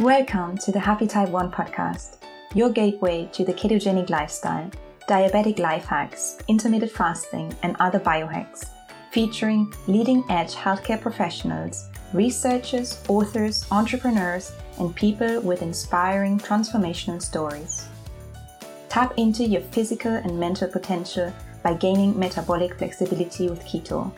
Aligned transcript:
Welcome 0.00 0.56
to 0.64 0.72
the 0.72 0.80
Happy 0.80 1.06
Type 1.06 1.28
1 1.28 1.52
podcast, 1.52 2.16
your 2.54 2.70
gateway 2.70 3.28
to 3.34 3.44
the 3.44 3.52
ketogenic 3.52 4.08
lifestyle, 4.08 4.70
diabetic 5.06 5.58
life 5.58 5.84
hacks, 5.84 6.38
intermittent 6.48 6.90
fasting, 6.90 7.54
and 7.62 7.76
other 7.80 8.00
biohacks, 8.00 8.70
featuring 9.10 9.70
leading 9.88 10.24
edge 10.30 10.54
healthcare 10.54 10.98
professionals, 10.98 11.90
researchers, 12.14 13.04
authors, 13.08 13.66
entrepreneurs, 13.70 14.52
and 14.78 14.96
people 14.96 15.38
with 15.42 15.60
inspiring 15.60 16.38
transformational 16.38 17.20
stories. 17.20 17.86
Tap 18.88 19.12
into 19.18 19.44
your 19.44 19.60
physical 19.60 20.12
and 20.12 20.40
mental 20.40 20.68
potential 20.68 21.30
by 21.62 21.74
gaining 21.74 22.18
metabolic 22.18 22.78
flexibility 22.78 23.50
with 23.50 23.62
keto. 23.64 24.10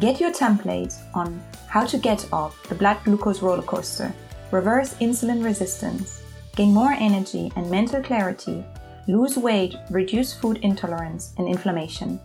Get 0.00 0.18
your 0.18 0.32
template 0.32 0.92
on 1.14 1.40
how 1.68 1.86
to 1.86 1.98
get 1.98 2.26
off 2.32 2.60
the 2.68 2.74
blood 2.74 2.98
glucose 3.04 3.42
roller 3.42 3.62
coaster 3.62 4.12
reverse 4.50 4.94
insulin 4.94 5.44
resistance, 5.44 6.22
gain 6.56 6.72
more 6.72 6.92
energy 6.92 7.52
and 7.56 7.70
mental 7.70 8.02
clarity, 8.02 8.64
lose 9.08 9.36
weight, 9.36 9.76
reduce 9.90 10.32
food 10.32 10.58
intolerance 10.62 11.34
and 11.38 11.48
inflammation. 11.48 12.20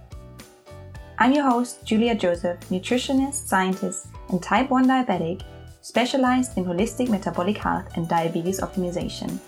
I'm 1.17 1.33
your 1.33 1.49
host, 1.49 1.83
Julia 1.83 2.15
Joseph, 2.15 2.59
nutritionist, 2.69 3.47
scientist, 3.47 4.07
and 4.29 4.41
type 4.41 4.69
1 4.69 4.87
diabetic, 4.87 5.41
specialized 5.81 6.57
in 6.57 6.65
holistic 6.65 7.09
metabolic 7.09 7.57
health 7.57 7.85
and 7.95 8.07
diabetes 8.07 8.61
optimization. 8.61 9.39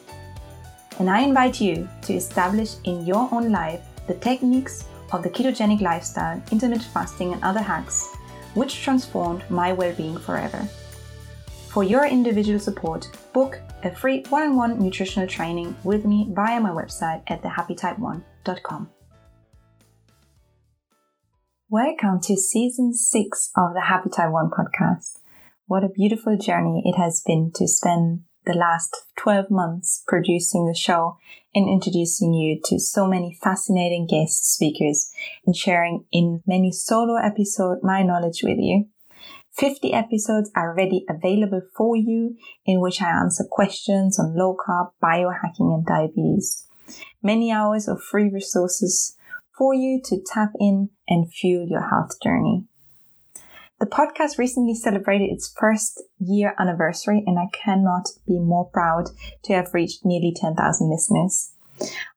And 0.99 1.09
I 1.09 1.21
invite 1.21 1.61
you 1.61 1.87
to 2.03 2.13
establish 2.13 2.75
in 2.83 3.05
your 3.05 3.29
own 3.31 3.51
life 3.51 3.81
the 4.07 4.15
techniques 4.15 4.85
of 5.11 5.23
the 5.23 5.29
ketogenic 5.29 5.81
lifestyle, 5.81 6.41
intermittent 6.51 6.91
fasting, 6.93 7.33
and 7.33 7.43
other 7.43 7.61
hacks, 7.61 8.13
which 8.53 8.81
transformed 8.81 9.43
my 9.49 9.71
well 9.71 9.93
being 9.95 10.17
forever. 10.17 10.67
For 11.71 11.85
your 11.85 12.05
individual 12.05 12.59
support, 12.59 13.07
book 13.31 13.61
a 13.83 13.95
free 13.95 14.25
one 14.27 14.43
on 14.43 14.55
one 14.57 14.79
nutritional 14.79 15.25
training 15.25 15.73
with 15.85 16.03
me 16.03 16.27
via 16.29 16.59
my 16.59 16.71
website 16.71 17.23
at 17.27 17.41
thehappytype1.com. 17.43 18.89
Welcome 21.69 22.19
to 22.23 22.35
season 22.35 22.93
six 22.93 23.51
of 23.55 23.73
the 23.73 23.83
Happy 23.87 24.09
Type 24.09 24.31
1 24.31 24.49
podcast. 24.49 25.19
What 25.65 25.85
a 25.85 25.87
beautiful 25.87 26.37
journey 26.37 26.83
it 26.83 26.99
has 26.99 27.23
been 27.25 27.53
to 27.55 27.69
spend 27.69 28.23
the 28.45 28.53
last 28.53 28.93
12 29.15 29.49
months 29.49 30.03
producing 30.05 30.65
the 30.65 30.75
show 30.77 31.19
and 31.55 31.69
introducing 31.69 32.33
you 32.33 32.59
to 32.65 32.79
so 32.79 33.07
many 33.07 33.39
fascinating 33.41 34.07
guest 34.07 34.43
speakers 34.43 35.09
and 35.45 35.55
sharing 35.55 36.03
in 36.11 36.43
many 36.45 36.73
solo 36.73 37.15
episodes 37.15 37.79
my 37.81 38.03
knowledge 38.03 38.41
with 38.43 38.57
you. 38.59 38.87
50 39.57 39.93
episodes 39.93 40.49
are 40.55 40.71
already 40.71 41.05
available 41.09 41.61
for 41.75 41.95
you 41.95 42.37
in 42.65 42.79
which 42.79 43.01
I 43.01 43.09
answer 43.09 43.43
questions 43.49 44.19
on 44.19 44.35
low 44.37 44.55
carb, 44.55 44.91
biohacking 45.03 45.73
and 45.73 45.85
diabetes. 45.85 46.65
Many 47.21 47.51
hours 47.51 47.87
of 47.87 48.01
free 48.01 48.29
resources 48.29 49.17
for 49.57 49.73
you 49.73 50.01
to 50.05 50.21
tap 50.25 50.51
in 50.59 50.89
and 51.07 51.31
fuel 51.31 51.67
your 51.67 51.87
health 51.89 52.19
journey. 52.23 52.65
The 53.79 53.87
podcast 53.87 54.37
recently 54.37 54.75
celebrated 54.75 55.31
its 55.31 55.53
first 55.59 56.01
year 56.19 56.55
anniversary 56.59 57.23
and 57.25 57.39
I 57.39 57.47
cannot 57.51 58.09
be 58.27 58.39
more 58.39 58.69
proud 58.69 59.09
to 59.43 59.53
have 59.53 59.73
reached 59.73 60.05
nearly 60.05 60.33
10,000 60.35 60.89
listeners. 60.89 61.51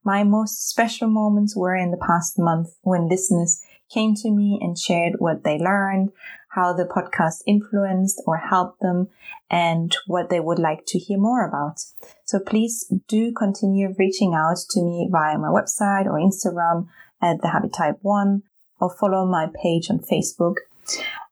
My 0.04 0.24
most 0.24 0.68
special 0.68 1.08
moments 1.08 1.56
were 1.56 1.74
in 1.74 1.90
the 1.90 1.96
past 1.96 2.38
month 2.38 2.68
when 2.82 3.08
listeners 3.08 3.62
came 3.92 4.14
to 4.16 4.30
me 4.30 4.58
and 4.60 4.78
shared 4.78 5.14
what 5.18 5.44
they 5.44 5.58
learned, 5.58 6.10
how 6.54 6.72
the 6.72 6.84
podcast 6.84 7.42
influenced 7.46 8.22
or 8.26 8.36
helped 8.36 8.80
them 8.80 9.08
and 9.50 9.94
what 10.06 10.30
they 10.30 10.40
would 10.40 10.58
like 10.58 10.84
to 10.86 10.98
hear 10.98 11.18
more 11.18 11.46
about. 11.46 11.80
So 12.24 12.38
please 12.38 12.90
do 13.08 13.32
continue 13.32 13.94
reaching 13.98 14.34
out 14.34 14.58
to 14.70 14.82
me 14.82 15.08
via 15.10 15.38
my 15.38 15.48
website 15.48 16.06
or 16.06 16.18
Instagram 16.18 16.86
at 17.20 17.40
the 17.42 17.48
Happy 17.48 17.68
Type 17.68 17.98
One 18.02 18.42
or 18.80 18.90
follow 18.90 19.26
my 19.26 19.48
page 19.62 19.90
on 19.90 19.98
Facebook. 19.98 20.54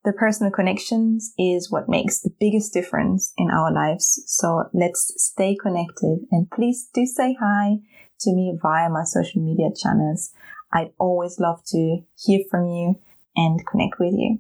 The 0.04 0.12
personal 0.12 0.50
connections 0.50 1.32
is 1.38 1.70
what 1.70 1.88
makes 1.88 2.20
the 2.20 2.34
biggest 2.41 2.72
difference 2.72 3.32
in 3.36 3.50
our 3.50 3.72
lives. 3.72 4.22
So 4.26 4.64
let's 4.72 5.12
stay 5.16 5.56
connected 5.60 6.26
and 6.32 6.50
please 6.50 6.88
do 6.92 7.06
say 7.06 7.36
hi 7.41 7.76
to 8.20 8.32
me 8.34 8.58
via 8.60 8.88
my 8.88 9.04
social 9.04 9.42
media 9.42 9.69
channels. 9.76 10.32
I'd 10.72 10.92
always 10.98 11.38
love 11.38 11.62
to 11.66 11.98
hear 12.19 12.41
from 12.50 12.66
you 12.66 12.98
and 13.36 13.64
connect 13.66 14.00
with 14.00 14.14
you. 14.14 14.38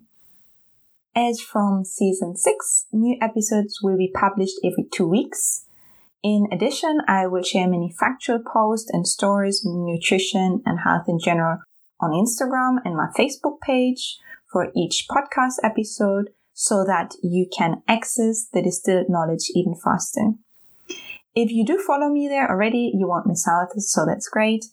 As 1.14 1.42
from 1.42 1.84
season 1.84 2.36
6, 2.36 2.86
new 2.90 3.18
episodes 3.20 3.80
will 3.82 3.98
be 3.98 4.10
published 4.14 4.56
every 4.64 4.86
two 4.90 5.06
weeks. 5.06 5.66
In 6.22 6.46
addition, 6.50 7.00
I 7.06 7.26
will 7.26 7.42
share 7.42 7.68
many 7.68 7.94
factual 8.00 8.38
posts 8.38 8.88
and 8.90 9.06
stories 9.06 9.62
on 9.66 9.84
nutrition 9.84 10.62
and 10.64 10.80
health 10.80 11.04
in 11.08 11.18
general 11.22 11.58
on 12.00 12.12
Instagram 12.12 12.78
and 12.86 12.96
my 12.96 13.08
Facebook 13.14 13.60
page 13.60 14.16
for 14.50 14.72
each 14.74 15.04
podcast 15.10 15.56
episode 15.62 16.30
so 16.54 16.82
that 16.84 17.12
you 17.22 17.46
can 17.54 17.82
access 17.86 18.46
the 18.50 18.62
distilled 18.62 19.10
knowledge 19.10 19.50
even 19.54 19.74
faster. 19.74 20.30
If 21.34 21.50
you 21.50 21.66
do 21.66 21.78
follow 21.78 22.08
me 22.08 22.26
there 22.28 22.48
already, 22.48 22.90
you 22.94 23.06
won't 23.06 23.26
miss 23.26 23.46
out, 23.46 23.72
so 23.76 24.06
that's 24.06 24.28
great. 24.28 24.64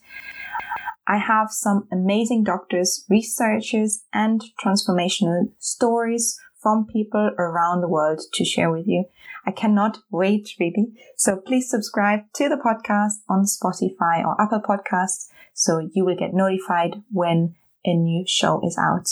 I 1.10 1.18
have 1.18 1.50
some 1.50 1.88
amazing 1.92 2.44
doctors, 2.44 3.04
researchers, 3.10 4.04
and 4.14 4.44
transformational 4.64 5.52
stories 5.58 6.40
from 6.62 6.86
people 6.86 7.32
around 7.40 7.82
the 7.82 7.88
world 7.88 8.22
to 8.34 8.46
share 8.46 8.70
with 8.70 8.88
you. 8.88 9.06
I 9.44 9.52
cannot 9.52 9.98
wait 10.12 10.52
really. 10.60 10.94
So 11.18 11.38
please 11.38 11.68
subscribe 11.68 12.32
to 12.34 12.48
the 12.48 12.58
podcast 12.58 13.24
on 13.28 13.46
Spotify 13.46 14.24
or 14.24 14.40
Apple 14.40 14.62
Podcasts 14.62 15.30
so 15.52 15.90
you 15.94 16.06
will 16.06 16.16
get 16.16 16.36
notified 16.36 17.02
when 17.12 17.56
a 17.84 17.96
new 17.96 18.24
show 18.28 18.62
is 18.64 18.78
out. 18.78 19.10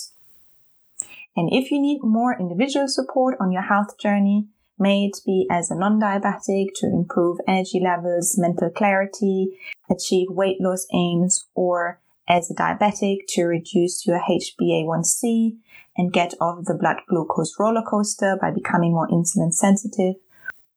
And 1.35 1.49
if 1.51 1.71
you 1.71 1.81
need 1.81 2.03
more 2.03 2.39
individual 2.39 2.87
support 2.87 3.37
on 3.39 3.51
your 3.51 3.63
health 3.63 3.97
journey, 3.97 4.49
may 4.79 5.05
it 5.05 5.17
be 5.25 5.47
as 5.49 5.71
a 5.71 5.75
non-diabetic 5.75 6.67
to 6.75 6.87
improve 6.87 7.39
energy 7.47 7.79
levels, 7.83 8.37
mental 8.37 8.69
clarity, 8.69 9.59
achieve 9.89 10.27
weight 10.29 10.57
loss 10.59 10.85
aims, 10.93 11.47
or 11.55 11.99
as 12.27 12.51
a 12.51 12.55
diabetic 12.55 13.19
to 13.29 13.45
reduce 13.45 14.05
your 14.05 14.19
HbA1c 14.19 15.57
and 15.97 16.13
get 16.13 16.33
off 16.39 16.65
the 16.65 16.75
blood 16.75 16.97
glucose 17.07 17.55
roller 17.59 17.81
coaster 17.81 18.37
by 18.39 18.51
becoming 18.51 18.91
more 18.91 19.07
insulin 19.07 19.51
sensitive, 19.51 20.15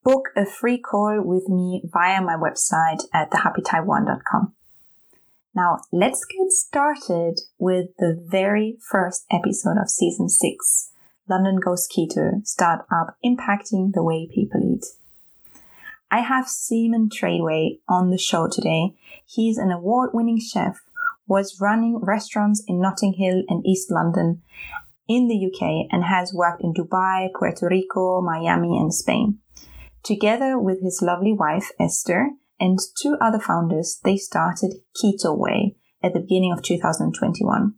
book 0.03 0.31
a 0.37 0.47
free 0.47 0.78
call 0.78 1.21
with 1.22 1.49
me 1.49 1.82
via 1.84 2.22
my 2.22 2.34
website 2.34 3.03
at 3.12 3.31
thehappytype1.com. 3.31 4.55
Now, 5.55 5.81
let's 5.93 6.25
get 6.25 6.53
started 6.53 7.41
with 7.59 7.88
the 7.99 8.19
very 8.25 8.78
first 8.81 9.27
episode 9.31 9.77
of 9.81 9.91
season 9.91 10.28
six 10.28 10.90
London 11.31 11.61
Goes 11.61 11.89
Keto 11.89 12.45
startup 12.45 13.17
impacting 13.25 13.93
the 13.93 14.03
way 14.03 14.29
people 14.35 14.61
eat. 14.63 14.85
I 16.11 16.23
have 16.23 16.49
Simon 16.49 17.09
Treadway 17.09 17.79
on 17.89 18.11
the 18.11 18.19
show 18.19 18.49
today. 18.51 18.97
He's 19.25 19.57
an 19.57 19.71
award 19.71 20.11
winning 20.13 20.41
chef, 20.41 20.81
was 21.29 21.61
running 21.61 22.01
restaurants 22.03 22.65
in 22.67 22.81
Notting 22.81 23.13
Hill 23.13 23.45
and 23.49 23.65
East 23.65 23.93
London 23.93 24.43
in 25.09 25.29
the 25.29 25.47
UK 25.47 25.87
and 25.93 26.05
has 26.05 26.35
worked 26.35 26.63
in 26.63 26.75
Dubai, 26.75 27.29
Puerto 27.33 27.69
Rico, 27.69 28.21
Miami, 28.21 28.77
and 28.77 28.93
Spain. 28.93 29.39
Together 30.03 30.59
with 30.59 30.83
his 30.83 31.01
lovely 31.01 31.33
wife, 31.33 31.71
Esther, 31.79 32.31
and 32.59 32.79
two 33.01 33.17
other 33.21 33.39
founders, 33.39 34.01
they 34.03 34.17
started 34.17 34.75
Keto 34.97 35.37
Way 35.37 35.77
at 36.03 36.12
the 36.12 36.21
beginning 36.21 36.53
of 36.53 36.62
2021. 36.62 37.75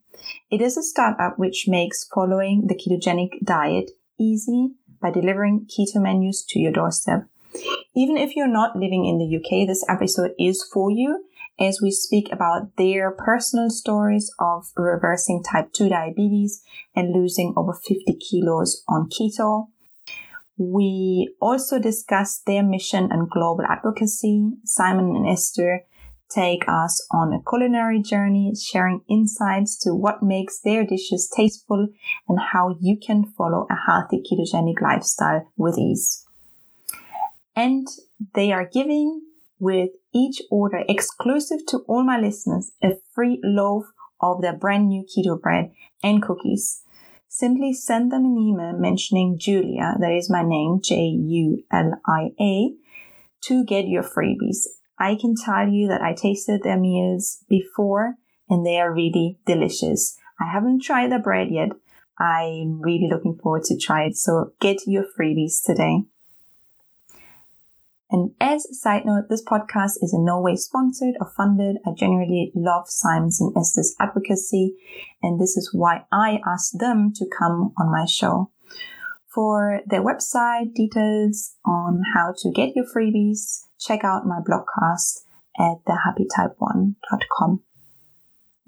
It 0.51 0.61
is 0.61 0.77
a 0.77 0.83
startup 0.83 1.39
which 1.39 1.67
makes 1.69 2.09
following 2.15 2.67
the 2.67 2.75
ketogenic 2.75 3.45
diet 3.45 3.91
easy 4.19 4.73
by 5.01 5.11
delivering 5.11 5.67
keto 5.67 6.01
menus 6.01 6.45
to 6.51 6.59
your 6.59 6.73
doorstep. 6.73 7.27
Even 7.95 8.17
if 8.17 8.35
you're 8.35 8.49
not 8.49 8.77
living 8.77 9.05
in 9.05 9.19
the 9.19 9.37
UK, 9.37 9.67
this 9.67 9.85
episode 9.89 10.33
is 10.39 10.67
for 10.73 10.91
you 10.91 11.25
as 11.61 11.81
we 11.83 11.91
speak 11.91 12.29
about 12.33 12.77
their 12.77 13.11
personal 13.11 13.69
stories 13.69 14.33
of 14.39 14.71
reversing 14.77 15.43
type 15.43 15.73
2 15.73 15.89
diabetes 15.91 16.63
and 16.97 17.13
losing 17.13 17.53
over 17.57 17.75
50 17.75 18.17
kilos 18.17 18.83
on 18.89 19.09
keto. 19.11 19.69
We 20.57 21.35
also 21.41 21.79
discuss 21.79 22.41
their 22.47 22.63
mission 22.63 23.09
and 23.11 23.29
global 23.29 23.65
advocacy. 23.69 24.53
Simon 24.65 25.17
and 25.17 25.29
Esther 25.29 25.85
take 26.35 26.65
us 26.69 27.05
on 27.11 27.33
a 27.33 27.43
culinary 27.49 28.01
journey, 28.01 28.53
sharing 28.55 29.03
insights 29.09 29.79
to 29.81 29.95
what 29.95 30.23
makes 30.23 30.61
their 30.61 30.85
dishes 30.85 31.31
tasteful 31.35 31.89
and 32.29 32.39
how 32.53 32.77
you 32.81 32.97
can 32.97 33.25
follow 33.25 33.67
a 33.71 33.77
healthy 33.87 34.23
ketogenic 34.23 34.81
lifestyle 34.81 35.51
with 35.57 35.79
ease. 35.79 36.25
And 37.55 37.87
they 38.35 38.53
are 38.53 38.69
giving 38.73 39.23
with 39.59 39.91
each 40.15 40.43
order 40.51 40.83
exclusive 40.89 41.61
to 41.69 41.79
all 41.87 42.03
my 42.03 42.19
listeners 42.19 42.73
a 42.83 42.95
free 43.15 43.41
loaf 43.45 43.85
of 44.21 44.43
their 44.43 44.57
brand 44.57 44.89
new 44.89 45.05
keto 45.05 45.41
bread 45.41 45.71
and 46.03 46.23
cookies. 46.23 46.83
Simply 47.29 47.73
send 47.73 48.13
them 48.13 48.25
an 48.25 48.37
email 48.37 48.73
mentioning 48.79 49.39
Julia, 49.39 49.95
that 49.99 50.13
is 50.13 50.29
my 50.31 50.43
name, 50.43 50.81
J-U-L-I-A, 50.83 52.75
to 53.45 53.65
get 53.65 53.89
your 53.89 54.03
freebies. 54.03 54.67
I 55.03 55.17
can 55.21 55.35
tell 55.35 55.69
you 55.69 55.89
that 55.89 56.01
I 56.01 56.15
tasted 56.15 56.63
their 56.63 56.79
meals 56.79 57.45
before 57.49 58.15
and 58.49 58.65
they 58.65 58.79
are 58.79 58.95
really 58.95 59.41
delicious. 59.47 60.17
I 60.41 60.53
haven't 60.53 60.85
tried 60.85 61.11
the 61.11 61.19
bread 61.19 61.49
yet. 61.51 61.71
I'm 62.21 62.81
really 62.81 63.09
looking 63.11 63.37
forward 63.43 63.65
to 63.65 63.77
try 63.77 64.05
it. 64.05 64.17
So 64.17 64.53
get 64.61 64.77
your 64.87 65.05
freebies 65.19 65.65
today. 65.67 66.05
And 68.13 68.31
as 68.41 68.65
a 68.67 68.75
side 68.75 69.05
note, 69.05 69.25
this 69.29 69.43
podcast 69.43 69.95
is 70.03 70.15
in 70.15 70.25
no 70.25 70.41
way 70.41 70.55
sponsored 70.55 71.15
or 71.19 71.33
funded. 71.37 71.79
I 71.85 71.91
genuinely 71.97 72.53
love 72.55 72.85
Simon's 72.87 73.41
and 73.41 73.57
Esther's 73.57 73.97
advocacy, 73.99 74.77
and 75.23 75.41
this 75.41 75.57
is 75.57 75.71
why 75.73 76.05
I 76.13 76.39
asked 76.47 76.79
them 76.79 77.13
to 77.17 77.27
come 77.39 77.73
on 77.77 77.91
my 77.91 78.05
show. 78.05 78.51
For 79.35 79.81
their 79.87 80.05
website 80.05 80.75
details 80.75 81.57
on 81.65 82.03
how 82.15 82.35
to 82.39 82.51
get 82.51 82.77
your 82.77 82.85
freebies, 82.85 83.63
check 83.81 84.05
out 84.05 84.27
my 84.27 84.41
blogcast 84.41 85.21
at 85.59 85.79
thehappytype1.com. 85.87 87.63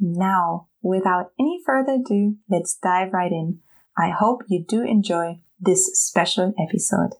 Now, 0.01 0.69
without 0.83 1.33
any 1.39 1.61
further 1.65 1.99
ado, 2.01 2.37
let's 2.49 2.77
dive 2.77 3.13
right 3.13 3.31
in. 3.31 3.61
I 3.97 4.11
hope 4.11 4.43
you 4.49 4.65
do 4.67 4.83
enjoy 4.83 5.41
this 5.61 5.91
special 5.95 6.55
episode. 6.59 7.15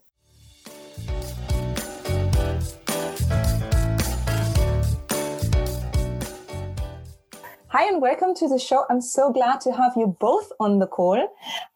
Hi 7.75 7.89
and 7.89 8.01
welcome 8.01 8.33
to 8.35 8.47
the 8.47 8.57
show. 8.57 8.85
I'm 8.89 9.01
so 9.01 9.33
glad 9.33 9.59
to 9.59 9.73
have 9.73 9.97
you 9.97 10.15
both 10.17 10.49
on 10.61 10.79
the 10.79 10.87
call. 10.87 11.27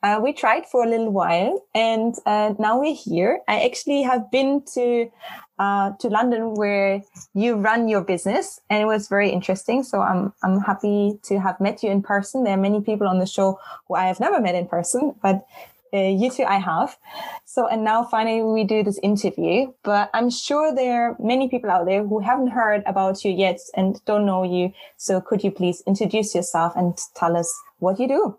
Uh, 0.02 0.22
we 0.24 0.32
tried 0.32 0.66
for 0.66 0.86
a 0.86 0.88
little 0.88 1.10
while 1.10 1.62
and 1.76 2.16
uh, 2.26 2.54
now 2.58 2.80
we're 2.80 2.96
here. 2.96 3.42
I 3.50 3.66
actually 3.66 4.04
have 4.04 4.32
been 4.32 4.64
to 4.76 5.12
uh, 5.60 5.92
to 6.00 6.08
London 6.08 6.54
where 6.54 7.04
you 7.34 7.56
run 7.58 7.90
your 7.90 8.00
business 8.00 8.62
and 8.70 8.82
it 8.82 8.86
was 8.86 9.10
very 9.10 9.30
interesting. 9.30 9.84
So 9.84 10.00
I'm 10.00 10.32
I'm 10.42 10.62
happy 10.62 11.20
to 11.24 11.38
have 11.38 11.60
met 11.60 11.84
you 11.84 11.92
in 11.92 12.02
person. 12.02 12.46
There 12.46 12.54
are 12.54 12.62
many 12.70 12.80
people 12.80 13.06
on 13.06 13.20
the 13.20 13.26
show 13.26 13.60
who 13.90 13.96
I 13.96 14.06
have 14.06 14.22
never 14.22 14.40
met 14.40 14.56
in 14.56 14.68
person, 14.70 15.16
but 15.22 15.46
uh, 15.94 15.98
you 15.98 16.30
two 16.30 16.44
I 16.44 16.58
have. 16.60 16.98
So, 17.46 17.68
and 17.68 17.84
now 17.84 18.04
finally 18.04 18.44
we 18.44 18.64
do 18.64 18.84
this 18.84 19.00
interview, 19.02 19.72
but 19.84 20.10
I'm 20.14 20.30
sure 20.30 20.74
there 20.74 21.10
are 21.10 21.18
many 21.20 21.50
people 21.50 21.70
out 21.70 21.86
there 21.86 22.06
who 22.06 22.20
haven't 22.20 22.50
heard 22.50 22.84
about 22.86 23.24
you 23.26 23.32
yet 23.32 23.60
and 23.76 24.04
don't 24.06 24.26
know 24.26 24.44
you. 24.44 24.72
So 24.98 25.22
could 25.22 25.44
you 25.44 25.52
please 25.52 25.84
introduce 25.88 26.36
yourself 26.36 26.74
and 26.76 26.98
tell 27.16 27.36
us 27.36 27.52
what 27.80 28.00
you 28.00 28.08
do? 28.08 28.38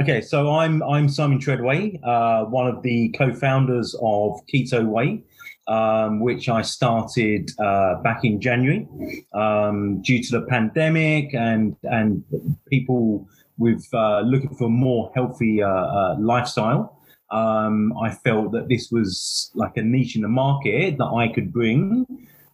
Okay, 0.00 0.22
so 0.22 0.54
I'm 0.54 0.82
I'm 0.82 1.10
Simon 1.10 1.38
Treadway, 1.38 2.00
uh, 2.02 2.44
one 2.44 2.66
of 2.66 2.82
the 2.82 3.10
co-founders 3.10 3.94
of 4.00 4.40
Keto 4.46 4.86
Way, 4.86 5.22
um, 5.68 6.20
which 6.20 6.48
I 6.48 6.62
started 6.62 7.50
uh, 7.58 7.96
back 8.02 8.24
in 8.24 8.40
January. 8.40 8.88
Um, 9.34 10.00
due 10.00 10.22
to 10.22 10.40
the 10.40 10.46
pandemic 10.46 11.34
and 11.34 11.76
and 11.82 12.24
people 12.70 13.28
with 13.60 13.86
uh, 13.92 14.20
looking 14.22 14.54
for 14.56 14.64
a 14.64 14.76
more 14.86 15.12
healthy 15.14 15.62
uh, 15.62 15.68
uh, 15.68 16.16
lifestyle. 16.18 16.96
Um, 17.30 17.92
I 18.02 18.10
felt 18.10 18.50
that 18.52 18.68
this 18.68 18.90
was 18.90 19.52
like 19.54 19.76
a 19.76 19.82
niche 19.82 20.16
in 20.16 20.22
the 20.22 20.28
market 20.28 20.98
that 20.98 21.04
I 21.04 21.28
could 21.28 21.52
bring 21.52 22.04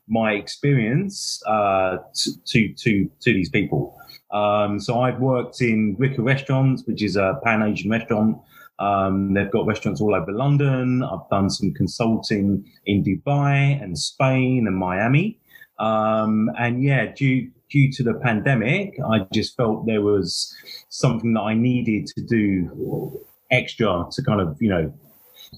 my 0.08 0.32
experience 0.32 1.42
uh, 1.46 1.98
to, 2.44 2.68
to 2.82 3.10
to 3.20 3.32
these 3.32 3.48
people. 3.48 3.96
Um, 4.32 4.80
so 4.80 5.00
I've 5.00 5.20
worked 5.20 5.62
in 5.62 5.96
Rika 5.98 6.20
Restaurants, 6.20 6.82
which 6.86 7.02
is 7.02 7.16
a 7.16 7.40
Pan 7.44 7.62
Asian 7.62 7.90
restaurant. 7.90 8.38
Um, 8.78 9.32
they've 9.32 9.50
got 9.50 9.64
restaurants 9.64 10.00
all 10.00 10.14
over 10.14 10.32
London. 10.32 11.02
I've 11.02 11.28
done 11.30 11.48
some 11.48 11.72
consulting 11.72 12.64
in 12.84 13.04
Dubai 13.04 13.82
and 13.82 13.96
Spain 13.96 14.66
and 14.66 14.76
Miami. 14.76 15.38
Um, 15.78 16.50
and 16.58 16.82
yeah, 16.82 17.06
due 17.14 17.50
due 17.70 17.90
to 17.92 18.02
the 18.02 18.14
pandemic, 18.14 18.94
I 19.00 19.26
just 19.32 19.56
felt 19.56 19.86
there 19.86 20.02
was 20.02 20.54
something 20.88 21.34
that 21.34 21.40
I 21.40 21.54
needed 21.54 22.06
to 22.08 22.22
do 22.22 23.20
extra 23.50 24.06
to 24.10 24.22
kind 24.22 24.40
of, 24.40 24.56
you 24.60 24.68
know, 24.68 24.92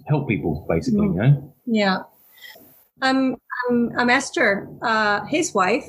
help 0.06 0.28
people 0.28 0.66
basically, 0.68 1.08
mm. 1.08 1.14
you 1.14 1.22
know? 1.22 1.54
Yeah. 1.66 1.98
I'm, 3.02 3.36
I'm, 3.68 3.90
I'm 3.98 4.10
Esther, 4.10 4.68
uh, 4.82 5.24
his 5.26 5.54
wife. 5.54 5.86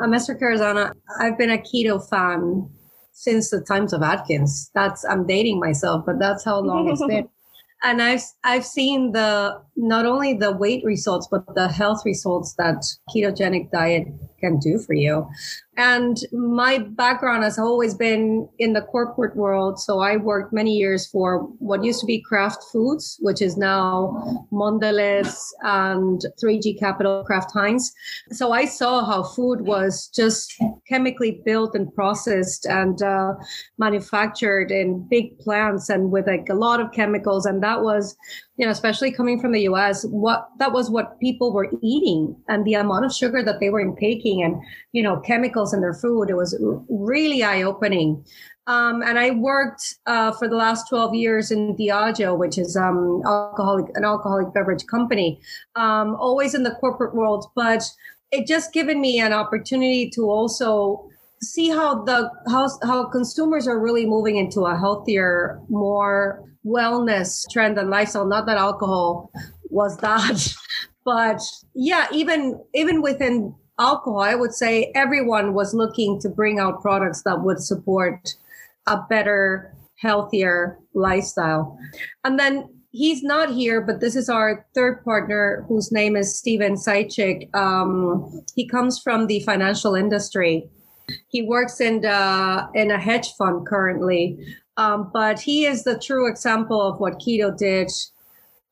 I'm 0.00 0.14
Esther 0.14 0.34
Carazana. 0.34 0.92
I've 1.20 1.38
been 1.38 1.50
a 1.50 1.58
keto 1.58 2.06
fan 2.08 2.68
since 3.12 3.50
the 3.50 3.60
times 3.60 3.92
of 3.92 4.02
Atkins. 4.02 4.70
That's, 4.74 5.04
I'm 5.04 5.26
dating 5.26 5.60
myself, 5.60 6.04
but 6.06 6.18
that's 6.18 6.44
how 6.44 6.60
long 6.60 6.88
it's 6.88 7.04
been. 7.04 7.28
And 7.84 8.00
I've, 8.00 8.22
I've 8.44 8.64
seen 8.64 9.10
the, 9.10 9.60
not 9.74 10.06
only 10.06 10.34
the 10.34 10.52
weight 10.52 10.84
results, 10.84 11.26
but 11.28 11.52
the 11.56 11.66
health 11.66 12.02
results 12.04 12.54
that 12.54 12.84
ketogenic 13.12 13.72
diet 13.72 14.06
can 14.42 14.58
do 14.58 14.78
for 14.78 14.94
you. 14.94 15.26
And 15.78 16.18
my 16.32 16.78
background 16.78 17.44
has 17.44 17.58
always 17.58 17.94
been 17.94 18.46
in 18.58 18.74
the 18.74 18.82
corporate 18.82 19.34
world. 19.34 19.80
So 19.80 20.00
I 20.00 20.18
worked 20.18 20.52
many 20.52 20.76
years 20.76 21.06
for 21.06 21.38
what 21.60 21.82
used 21.82 22.00
to 22.00 22.06
be 22.06 22.20
Kraft 22.20 22.62
Foods, 22.70 23.16
which 23.20 23.40
is 23.40 23.56
now 23.56 24.46
Mondelez 24.52 25.34
and 25.62 26.20
3G 26.42 26.78
Capital 26.78 27.24
Kraft 27.24 27.52
Heinz. 27.52 27.90
So 28.32 28.52
I 28.52 28.66
saw 28.66 29.02
how 29.06 29.22
food 29.22 29.62
was 29.62 30.08
just 30.14 30.62
chemically 30.86 31.40
built 31.46 31.74
and 31.74 31.92
processed 31.94 32.66
and 32.66 33.00
uh, 33.02 33.32
manufactured 33.78 34.70
in 34.70 35.08
big 35.08 35.38
plants 35.38 35.88
and 35.88 36.10
with 36.10 36.26
like 36.26 36.48
a 36.50 36.54
lot 36.54 36.80
of 36.80 36.92
chemicals. 36.92 37.46
And 37.46 37.62
that 37.62 37.82
was 37.82 38.14
you 38.56 38.66
know, 38.66 38.72
especially 38.72 39.10
coming 39.10 39.40
from 39.40 39.52
the 39.52 39.62
US, 39.62 40.04
what 40.04 40.48
that 40.58 40.72
was 40.72 40.90
what 40.90 41.18
people 41.20 41.52
were 41.52 41.70
eating 41.82 42.36
and 42.48 42.64
the 42.64 42.74
amount 42.74 43.04
of 43.04 43.12
sugar 43.12 43.42
that 43.42 43.60
they 43.60 43.70
were 43.70 43.80
intaking 43.80 44.42
and, 44.42 44.60
you 44.92 45.02
know, 45.02 45.20
chemicals 45.20 45.72
in 45.72 45.80
their 45.80 45.94
food. 45.94 46.28
It 46.28 46.36
was 46.36 46.56
really 46.88 47.42
eye 47.42 47.62
opening. 47.62 48.24
Um, 48.66 49.02
and 49.02 49.18
I 49.18 49.30
worked 49.30 49.96
uh, 50.06 50.32
for 50.32 50.48
the 50.48 50.54
last 50.54 50.88
12 50.88 51.14
years 51.14 51.50
in 51.50 51.76
Diageo, 51.76 52.38
which 52.38 52.58
is 52.58 52.76
um, 52.76 53.22
alcoholic, 53.26 53.86
an 53.96 54.04
alcoholic 54.04 54.54
beverage 54.54 54.86
company, 54.86 55.40
um, 55.74 56.14
always 56.16 56.54
in 56.54 56.62
the 56.62 56.72
corporate 56.72 57.14
world. 57.14 57.46
But 57.56 57.82
it 58.30 58.46
just 58.46 58.72
given 58.72 59.00
me 59.00 59.18
an 59.18 59.32
opportunity 59.32 60.10
to 60.10 60.30
also 60.30 61.08
see 61.40 61.70
how 61.70 62.04
the 62.04 62.30
how, 62.48 62.68
how 62.84 63.06
consumers 63.06 63.66
are 63.66 63.80
really 63.80 64.06
moving 64.06 64.36
into 64.36 64.66
a 64.66 64.78
healthier, 64.78 65.60
more 65.68 66.51
wellness 66.64 67.44
trend 67.50 67.78
and 67.78 67.90
lifestyle. 67.90 68.26
Not 68.26 68.46
that 68.46 68.58
alcohol 68.58 69.30
was 69.70 69.96
that, 69.98 70.54
but 71.04 71.40
yeah, 71.74 72.06
even 72.12 72.62
even 72.74 73.02
within 73.02 73.54
alcohol, 73.78 74.20
I 74.20 74.34
would 74.34 74.54
say 74.54 74.92
everyone 74.94 75.54
was 75.54 75.74
looking 75.74 76.20
to 76.20 76.28
bring 76.28 76.58
out 76.58 76.82
products 76.82 77.22
that 77.22 77.42
would 77.42 77.60
support 77.60 78.34
a 78.86 78.98
better, 79.08 79.74
healthier 79.96 80.78
lifestyle. 80.94 81.78
And 82.24 82.38
then 82.38 82.68
he's 82.90 83.22
not 83.22 83.50
here, 83.50 83.80
but 83.80 84.00
this 84.00 84.16
is 84.16 84.28
our 84.28 84.66
third 84.74 85.04
partner, 85.04 85.64
whose 85.68 85.90
name 85.90 86.16
is 86.16 86.38
Steven 86.38 86.74
Seichik. 86.74 87.54
Um, 87.54 88.42
he 88.54 88.68
comes 88.68 89.00
from 89.00 89.26
the 89.26 89.40
financial 89.40 89.94
industry. 89.94 90.68
He 91.28 91.42
works 91.42 91.80
in 91.80 92.02
the, 92.02 92.68
in 92.74 92.90
a 92.90 92.98
hedge 92.98 93.32
fund 93.34 93.66
currently, 93.66 94.38
um, 94.76 95.10
but 95.12 95.40
he 95.40 95.66
is 95.66 95.84
the 95.84 95.98
true 95.98 96.28
example 96.28 96.80
of 96.80 96.98
what 97.00 97.20
keto 97.20 97.56
did 97.56 97.90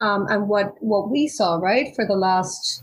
um, 0.00 0.26
and 0.28 0.48
what 0.48 0.74
what 0.80 1.10
we 1.10 1.28
saw 1.28 1.56
right 1.56 1.94
for 1.94 2.06
the 2.06 2.16
last 2.16 2.82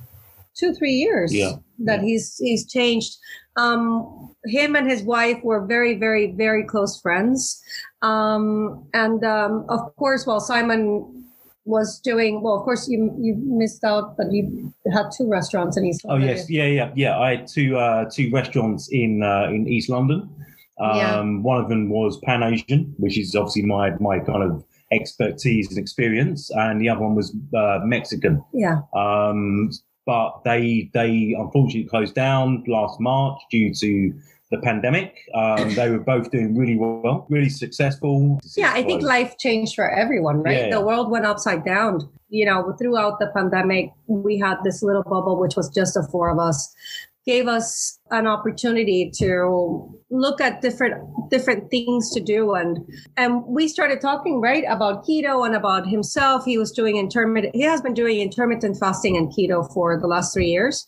two 0.55 0.73
three 0.73 0.93
years 0.93 1.33
yeah. 1.33 1.53
that 1.79 2.01
yeah. 2.01 2.07
he's 2.07 2.37
he's 2.37 2.65
changed. 2.65 3.17
Um, 3.55 4.35
him 4.45 4.75
and 4.75 4.89
his 4.89 5.01
wife 5.01 5.43
were 5.43 5.65
very 5.65 5.95
very 5.95 6.31
very 6.31 6.63
close 6.63 6.99
friends, 6.99 7.61
um, 8.01 8.85
and 8.93 9.23
um, 9.23 9.65
of 9.69 9.95
course, 9.95 10.27
while 10.27 10.39
Simon 10.39 11.25
was 11.65 11.99
doing 11.99 12.41
well. 12.41 12.55
Of 12.55 12.63
course, 12.63 12.87
you 12.87 13.13
you 13.19 13.35
missed 13.35 13.83
out, 13.83 14.15
but 14.15 14.31
you 14.31 14.73
had 14.91 15.09
two 15.15 15.27
restaurants 15.27 15.75
in 15.75 15.85
East. 15.85 16.05
London. 16.05 16.29
Oh 16.29 16.31
yes, 16.31 16.49
yeah, 16.49 16.65
yeah, 16.65 16.91
yeah. 16.95 17.19
I 17.19 17.37
had 17.37 17.47
two 17.47 17.77
uh, 17.77 18.09
two 18.11 18.29
restaurants 18.31 18.89
in 18.89 19.23
uh, 19.23 19.49
in 19.49 19.67
East 19.67 19.89
London. 19.89 20.29
Um, 20.79 20.97
yeah. 20.97 21.23
One 21.41 21.61
of 21.61 21.69
them 21.69 21.89
was 21.89 22.19
Pan 22.19 22.43
Asian, 22.43 22.93
which 22.97 23.17
is 23.17 23.35
obviously 23.35 23.63
my 23.63 23.91
my 23.99 24.19
kind 24.19 24.43
of 24.43 24.63
expertise 24.91 25.69
and 25.69 25.77
experience, 25.77 26.49
and 26.51 26.79
the 26.79 26.89
other 26.89 27.01
one 27.01 27.15
was 27.15 27.35
uh, 27.55 27.79
Mexican. 27.83 28.43
Yeah. 28.53 28.81
Um, 28.95 29.71
but 30.05 30.41
they 30.45 30.89
they 30.93 31.35
unfortunately 31.37 31.89
closed 31.89 32.15
down 32.15 32.63
last 32.67 32.99
March 32.99 33.39
due 33.51 33.73
to 33.73 34.13
the 34.49 34.57
pandemic. 34.59 35.17
Um, 35.33 35.73
they 35.75 35.89
were 35.89 35.99
both 35.99 36.31
doing 36.31 36.55
really 36.55 36.77
well, 36.77 37.25
really 37.29 37.49
successful. 37.49 38.39
Yeah, 38.55 38.71
I 38.73 38.83
think 38.83 39.01
life 39.01 39.37
changed 39.37 39.75
for 39.75 39.89
everyone, 39.89 40.41
right? 40.41 40.67
Yeah. 40.67 40.69
The 40.69 40.81
world 40.81 41.11
went 41.11 41.25
upside 41.25 41.65
down. 41.65 42.09
You 42.29 42.45
know, 42.45 42.73
throughout 42.79 43.19
the 43.19 43.27
pandemic, 43.27 43.91
we 44.07 44.37
had 44.37 44.57
this 44.63 44.83
little 44.83 45.03
bubble, 45.03 45.37
which 45.37 45.55
was 45.55 45.69
just 45.69 45.93
the 45.95 46.03
four 46.03 46.29
of 46.29 46.39
us 46.39 46.73
gave 47.27 47.45
us 47.47 47.99
an 48.09 48.25
opportunity 48.25 49.11
to 49.13 49.93
look 50.09 50.39
at 50.39 50.61
different 50.61 50.95
different 51.29 51.69
things 51.69 52.09
to 52.11 52.21
do 52.21 52.53
and 52.55 52.79
and 53.17 53.43
we 53.45 53.67
started 53.67 53.99
talking 53.99 54.39
right 54.39 54.63
about 54.69 55.03
keto 55.05 55.45
and 55.45 55.53
about 55.53 55.85
himself 55.85 56.45
he 56.45 56.57
was 56.57 56.71
doing 56.71 56.95
intermittent 56.97 57.53
he 57.53 57.61
has 57.61 57.81
been 57.81 57.93
doing 57.93 58.21
intermittent 58.21 58.77
fasting 58.79 59.17
and 59.17 59.27
keto 59.33 59.59
for 59.73 59.99
the 59.99 60.07
last 60.07 60.33
three 60.33 60.47
years 60.47 60.87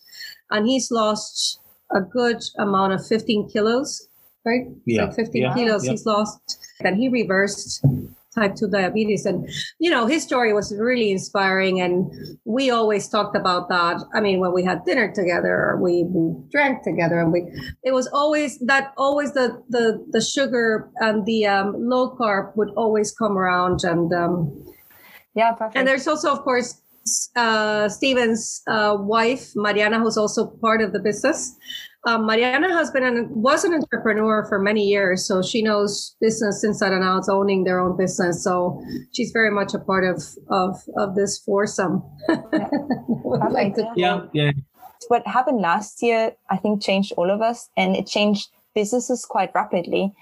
and 0.50 0.66
he's 0.66 0.90
lost 0.90 1.60
a 1.92 2.00
good 2.00 2.42
amount 2.58 2.94
of 2.94 3.06
15 3.06 3.50
kilos 3.52 4.08
right 4.46 4.66
Yeah. 4.86 5.06
like 5.06 5.16
15 5.16 5.42
Yeah. 5.42 5.54
kilos 5.54 5.84
Yeah. 5.86 5.92
he's 5.92 6.06
lost 6.06 6.40
then 6.80 6.96
he 6.96 7.10
reversed 7.10 7.84
type 8.36 8.56
2 8.56 8.70
diabetes. 8.70 9.26
And 9.26 9.50
you 9.80 9.90
know 9.90 10.06
his 10.06 10.24
story 10.24 10.54
was 10.54 10.74
really 10.78 11.12
inspiring. 11.12 11.82
And 11.82 12.12
we 12.46 12.70
always 12.70 13.08
talked 13.08 13.36
about 13.36 13.70
that. 13.70 14.02
I 14.14 14.22
mean 14.22 14.40
when 14.40 14.54
we 14.54 14.64
had 14.64 14.86
dinner 14.86 15.12
together 15.14 15.78
we, 15.82 16.04
we 16.04 16.34
drank 16.52 16.84
together 16.84 17.20
and 17.20 17.32
we 17.32 17.42
it 17.84 17.94
was 17.94 18.08
always 18.08 18.60
that 18.60 18.94
always 18.98 19.34
the 19.34 19.62
the 19.70 20.04
the 20.12 20.22
sugar 20.22 20.90
and 20.98 21.26
the 21.26 21.48
um, 21.48 21.76
low 21.78 22.16
carb 22.16 22.56
would 22.56 22.70
always 22.76 23.12
come 23.12 23.38
around. 23.38 23.84
And 23.84 24.14
um, 24.14 24.66
Yeah, 25.36 25.54
perfect. 25.54 25.78
and 25.78 25.88
there's 25.88 26.08
also 26.08 26.32
of 26.32 26.42
course 26.44 26.82
uh, 27.36 27.90
Steven's 27.90 28.62
uh, 28.68 28.96
wife 29.00 29.52
Mariana 29.56 30.00
who's 30.00 30.18
also 30.18 30.48
part 30.62 30.82
of 30.82 30.94
the 30.94 31.00
business 31.00 31.56
um, 32.06 32.26
Mariana 32.26 32.70
has 32.74 32.92
been 32.92 33.04
an, 33.04 33.28
was 33.30 33.64
an 33.66 33.74
entrepreneur 33.74 34.46
for 34.48 34.58
many 34.60 34.88
years, 34.88 35.28
so 35.28 35.42
she 35.42 35.62
knows 35.62 36.16
business 36.22 36.64
inside 36.64 36.94
and 36.94 37.04
out, 37.04 37.24
owning 37.30 37.66
their 37.66 37.80
own 37.80 37.98
business. 37.98 38.44
So 38.44 38.82
she's 39.12 39.32
very 39.32 39.52
much 39.52 39.74
a 39.74 39.80
part 39.80 40.06
of 40.06 40.24
of 40.50 40.82
of 40.98 41.16
this 41.16 41.38
foursome. 41.40 42.02
Would 42.30 43.52
like 43.52 43.76
to- 43.76 43.92
Yeah, 43.96 44.22
yeah. 44.34 44.52
what 45.10 45.28
happened 45.28 45.60
last 45.62 46.02
year, 46.02 46.36
I 46.50 46.58
think, 46.58 46.82
changed 46.82 47.14
all 47.18 47.30
of 47.30 47.42
us 47.42 47.70
and 47.76 47.96
it 47.96 48.08
changed 48.08 48.48
businesses 48.74 49.26
quite 49.26 49.52
rapidly. 49.54 50.14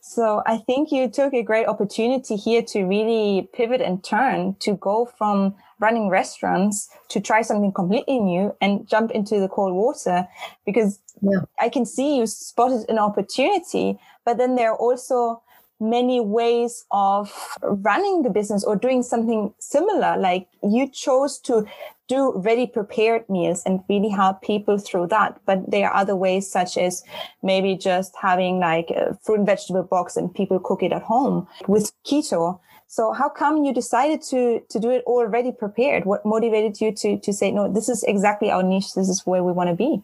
So 0.00 0.42
I 0.46 0.58
think 0.58 0.90
you 0.92 1.08
took 1.10 1.34
a 1.34 1.42
great 1.42 1.66
opportunity 1.66 2.36
here 2.36 2.62
to 2.62 2.84
really 2.84 3.48
pivot 3.52 3.80
and 3.82 4.02
turn 4.02 4.54
to 4.60 4.74
go 4.76 5.04
from 5.18 5.54
running 5.80 6.08
restaurants 6.08 6.88
to 7.08 7.20
try 7.20 7.42
something 7.42 7.72
completely 7.72 8.18
new 8.18 8.54
and 8.60 8.88
jump 8.88 9.10
into 9.12 9.38
the 9.40 9.48
cold 9.48 9.74
water 9.74 10.26
because 10.64 11.00
Yeah. 11.20 11.40
I 11.58 11.68
can 11.68 11.84
see 11.84 12.16
you 12.16 12.26
spotted 12.26 12.88
an 12.88 12.98
opportunity, 12.98 13.98
but 14.24 14.38
then 14.38 14.54
there 14.54 14.70
are 14.70 14.76
also 14.78 15.42
many 15.80 16.20
ways 16.20 16.84
of 16.90 17.32
running 17.62 18.22
the 18.22 18.30
business 18.30 18.64
or 18.64 18.76
doing 18.76 19.02
something 19.02 19.52
similar. 19.58 20.16
Like 20.16 20.48
you 20.62 20.88
chose 20.88 21.38
to 21.40 21.66
do 22.08 22.32
ready 22.36 22.66
prepared 22.66 23.28
meals 23.28 23.62
and 23.66 23.80
really 23.88 24.08
help 24.08 24.42
people 24.42 24.78
through 24.78 25.06
that. 25.08 25.38
But 25.44 25.70
there 25.70 25.88
are 25.88 25.94
other 25.94 26.16
ways, 26.16 26.50
such 26.50 26.76
as 26.78 27.04
maybe 27.42 27.76
just 27.76 28.14
having 28.20 28.58
like 28.60 28.90
a 28.90 29.18
fruit 29.22 29.38
and 29.38 29.46
vegetable 29.46 29.82
box 29.84 30.16
and 30.16 30.34
people 30.34 30.58
cook 30.58 30.82
it 30.82 30.92
at 30.92 31.02
home 31.02 31.46
with 31.66 31.92
keto. 32.04 32.58
So 32.90 33.12
how 33.12 33.28
come 33.28 33.64
you 33.64 33.74
decided 33.74 34.22
to 34.30 34.60
to 34.70 34.80
do 34.80 34.90
it 34.90 35.04
already 35.04 35.52
prepared? 35.52 36.06
What 36.06 36.24
motivated 36.24 36.80
you 36.80 36.90
to 36.92 37.18
to 37.18 37.32
say 37.32 37.50
no? 37.50 37.70
This 37.70 37.88
is 37.88 38.02
exactly 38.04 38.50
our 38.50 38.62
niche. 38.62 38.94
This 38.94 39.10
is 39.10 39.26
where 39.26 39.44
we 39.44 39.52
want 39.52 39.68
to 39.68 39.76
be. 39.76 40.02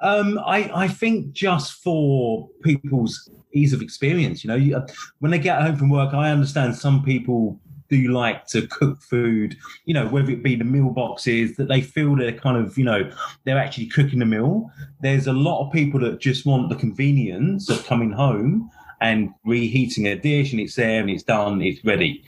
Um, 0.00 0.38
I, 0.44 0.70
I 0.74 0.88
think 0.88 1.32
just 1.32 1.82
for 1.82 2.48
people's 2.62 3.30
ease 3.52 3.72
of 3.72 3.80
experience, 3.80 4.44
you 4.44 4.48
know, 4.48 4.56
you, 4.56 4.84
when 5.20 5.30
they 5.30 5.38
get 5.38 5.62
home 5.62 5.76
from 5.76 5.88
work, 5.88 6.12
I 6.12 6.30
understand 6.30 6.76
some 6.76 7.02
people 7.02 7.58
do 7.88 8.08
like 8.08 8.46
to 8.48 8.66
cook 8.66 9.00
food, 9.00 9.56
you 9.84 9.94
know, 9.94 10.06
whether 10.08 10.30
it 10.30 10.42
be 10.42 10.54
the 10.54 10.64
meal 10.64 10.90
boxes 10.90 11.56
that 11.56 11.68
they 11.68 11.80
feel 11.80 12.16
they're 12.16 12.32
kind 12.32 12.56
of, 12.56 12.76
you 12.76 12.84
know, 12.84 13.10
they're 13.44 13.58
actually 13.58 13.86
cooking 13.86 14.18
the 14.18 14.26
meal. 14.26 14.70
There's 15.00 15.28
a 15.28 15.32
lot 15.32 15.64
of 15.64 15.72
people 15.72 16.00
that 16.00 16.20
just 16.20 16.44
want 16.44 16.68
the 16.68 16.76
convenience 16.76 17.70
of 17.70 17.86
coming 17.86 18.12
home 18.12 18.70
and 19.00 19.34
reheating 19.44 20.06
a 20.06 20.16
dish 20.16 20.52
and 20.52 20.60
it's 20.60 20.74
there 20.74 21.00
and 21.00 21.10
it's 21.10 21.22
done, 21.22 21.60
it's 21.62 21.84
ready. 21.84 22.24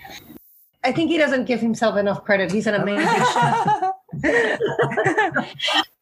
I 0.84 0.92
think 0.92 1.10
he 1.10 1.18
doesn't 1.18 1.46
give 1.46 1.60
himself 1.60 1.96
enough 1.96 2.24
credit. 2.24 2.52
He's 2.52 2.66
an 2.66 2.74
amazing 2.74 3.08
chef. 3.32 3.82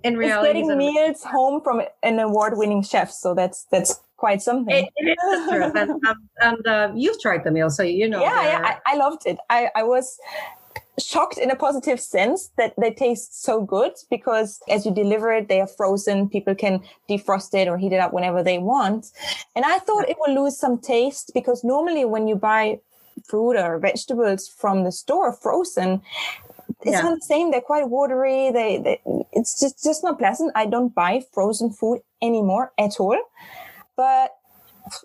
In 0.04 0.16
reality, 0.16 0.58
he's 0.58 0.68
getting 0.68 0.70
an- 0.70 0.78
meals 0.78 1.24
home 1.24 1.60
from 1.62 1.82
an 2.02 2.20
award-winning 2.20 2.82
chef, 2.82 3.10
so 3.10 3.34
that's 3.34 3.64
that's 3.72 4.00
quite 4.16 4.40
something. 4.42 4.74
it, 4.74 4.92
it 4.96 5.18
is 5.18 5.46
the 5.46 5.50
truth. 5.50 5.72
And, 5.74 5.90
um, 6.06 6.28
and 6.40 6.66
uh, 6.66 6.92
you've 6.94 7.20
tried 7.20 7.42
the 7.42 7.50
meal, 7.50 7.70
so 7.70 7.82
you 7.82 8.08
know. 8.08 8.20
yeah, 8.20 8.42
yeah, 8.44 8.78
I, 8.86 8.94
I 8.94 8.96
loved 8.96 9.26
it. 9.26 9.38
I, 9.50 9.70
I 9.74 9.82
was 9.82 10.18
shocked 10.98 11.38
in 11.38 11.50
a 11.50 11.56
positive 11.56 12.00
sense 12.00 12.50
that 12.56 12.74
they 12.78 12.90
taste 12.90 13.42
so 13.42 13.60
good 13.60 13.92
because 14.10 14.60
as 14.68 14.86
you 14.86 14.92
deliver 14.92 15.32
it, 15.32 15.48
they 15.48 15.60
are 15.60 15.66
frozen. 15.66 16.28
People 16.28 16.54
can 16.54 16.80
defrost 17.08 17.52
it 17.54 17.68
or 17.68 17.76
heat 17.76 17.92
it 17.92 18.00
up 18.00 18.12
whenever 18.12 18.42
they 18.42 18.58
want. 18.58 19.12
And 19.54 19.64
I 19.64 19.78
thought 19.78 20.08
it 20.08 20.16
will 20.26 20.44
lose 20.44 20.56
some 20.58 20.78
taste 20.78 21.32
because 21.34 21.62
normally 21.64 22.04
when 22.04 22.26
you 22.28 22.36
buy 22.36 22.80
fruit 23.26 23.56
or 23.56 23.78
vegetables 23.78 24.48
from 24.48 24.84
the 24.84 24.92
store 24.92 25.32
frozen, 25.32 26.00
it's 26.82 26.92
Yeah. 26.92 27.02
not 27.02 27.16
the 27.20 27.24
same. 27.24 27.50
They're 27.50 27.60
quite 27.60 27.88
watery. 27.88 28.50
They, 28.50 28.78
they 28.78 29.00
it's 29.32 29.58
just 29.60 29.82
just 29.82 30.04
not 30.04 30.18
pleasant. 30.18 30.52
I 30.54 30.66
don't 30.66 30.94
buy 30.94 31.24
frozen 31.32 31.70
food 31.70 32.00
anymore 32.22 32.72
at 32.78 33.00
all. 33.00 33.18
But 33.96 34.35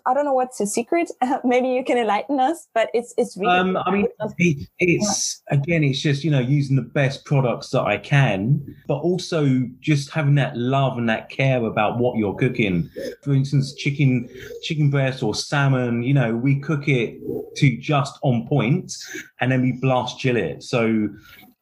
I 0.06 0.14
don't 0.14 0.24
know 0.24 0.32
what's 0.32 0.58
the 0.58 0.66
secret. 0.66 1.10
Maybe 1.44 1.68
you 1.68 1.84
can 1.84 1.98
enlighten 1.98 2.40
us. 2.40 2.68
But 2.74 2.90
it's 2.94 3.14
it's 3.16 3.36
really. 3.36 3.56
Um, 3.56 3.76
I 3.76 3.90
mean, 3.90 4.06
it, 4.38 4.68
it's 4.78 5.42
again, 5.50 5.84
it's 5.84 6.00
just 6.00 6.24
you 6.24 6.30
know 6.30 6.40
using 6.40 6.76
the 6.76 6.82
best 6.82 7.24
products 7.24 7.70
that 7.70 7.82
I 7.82 7.98
can, 7.98 8.76
but 8.86 8.98
also 8.98 9.62
just 9.80 10.10
having 10.10 10.34
that 10.36 10.56
love 10.56 10.98
and 10.98 11.08
that 11.08 11.28
care 11.28 11.64
about 11.64 11.98
what 11.98 12.16
you're 12.16 12.34
cooking. 12.34 12.90
For 13.22 13.32
instance, 13.32 13.74
chicken, 13.74 14.28
chicken 14.62 14.90
breast 14.90 15.22
or 15.22 15.34
salmon. 15.34 16.02
You 16.02 16.14
know, 16.14 16.36
we 16.36 16.60
cook 16.60 16.88
it 16.88 17.20
to 17.56 17.76
just 17.78 18.18
on 18.22 18.46
point, 18.46 18.92
and 19.40 19.50
then 19.50 19.62
we 19.62 19.72
blast 19.72 20.18
chill 20.18 20.36
it. 20.36 20.62
So 20.62 21.08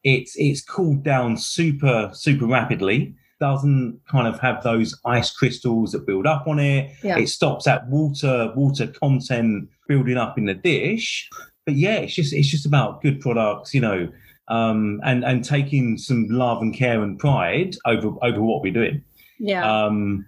it's 0.03 0.35
it's 0.37 0.61
cooled 0.61 1.03
down 1.03 1.37
super 1.37 2.09
super 2.13 2.45
rapidly. 2.45 3.15
Doesn't 3.41 3.99
kind 4.09 4.27
of 4.27 4.39
have 4.39 4.63
those 4.63 4.97
ice 5.03 5.31
crystals 5.31 5.91
that 5.91 6.05
build 6.05 6.27
up 6.27 6.47
on 6.47 6.59
it. 6.59 6.91
Yeah. 7.03 7.17
It 7.17 7.27
stops 7.27 7.65
that 7.65 7.87
water 7.87 8.53
water 8.55 8.87
content 8.87 9.67
building 9.87 10.17
up 10.17 10.37
in 10.37 10.45
the 10.45 10.53
dish. 10.53 11.27
But 11.65 11.75
yeah, 11.75 11.95
it's 11.95 12.13
just 12.13 12.33
it's 12.33 12.47
just 12.47 12.65
about 12.65 13.01
good 13.01 13.19
products, 13.19 13.73
you 13.73 13.81
know, 13.81 14.07
um, 14.47 15.01
and 15.03 15.25
and 15.25 15.43
taking 15.43 15.97
some 15.97 16.27
love 16.29 16.61
and 16.61 16.73
care 16.73 17.01
and 17.01 17.17
pride 17.17 17.75
over 17.85 18.11
over 18.21 18.41
what 18.41 18.61
we're 18.61 18.71
doing. 18.71 19.03
yeah. 19.39 19.85
Um, 19.85 20.25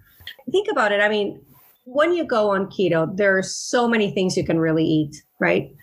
think 0.50 0.68
about 0.70 0.92
it. 0.92 1.00
I 1.00 1.08
mean, 1.08 1.40
when 1.84 2.12
you 2.12 2.24
go 2.24 2.50
on 2.50 2.66
keto, 2.66 3.16
there 3.16 3.36
are 3.38 3.42
so 3.42 3.86
many 3.88 4.10
things 4.10 4.36
you 4.36 4.44
can 4.44 4.58
really 4.58 4.84
eat, 4.84 5.22
right? 5.38 5.74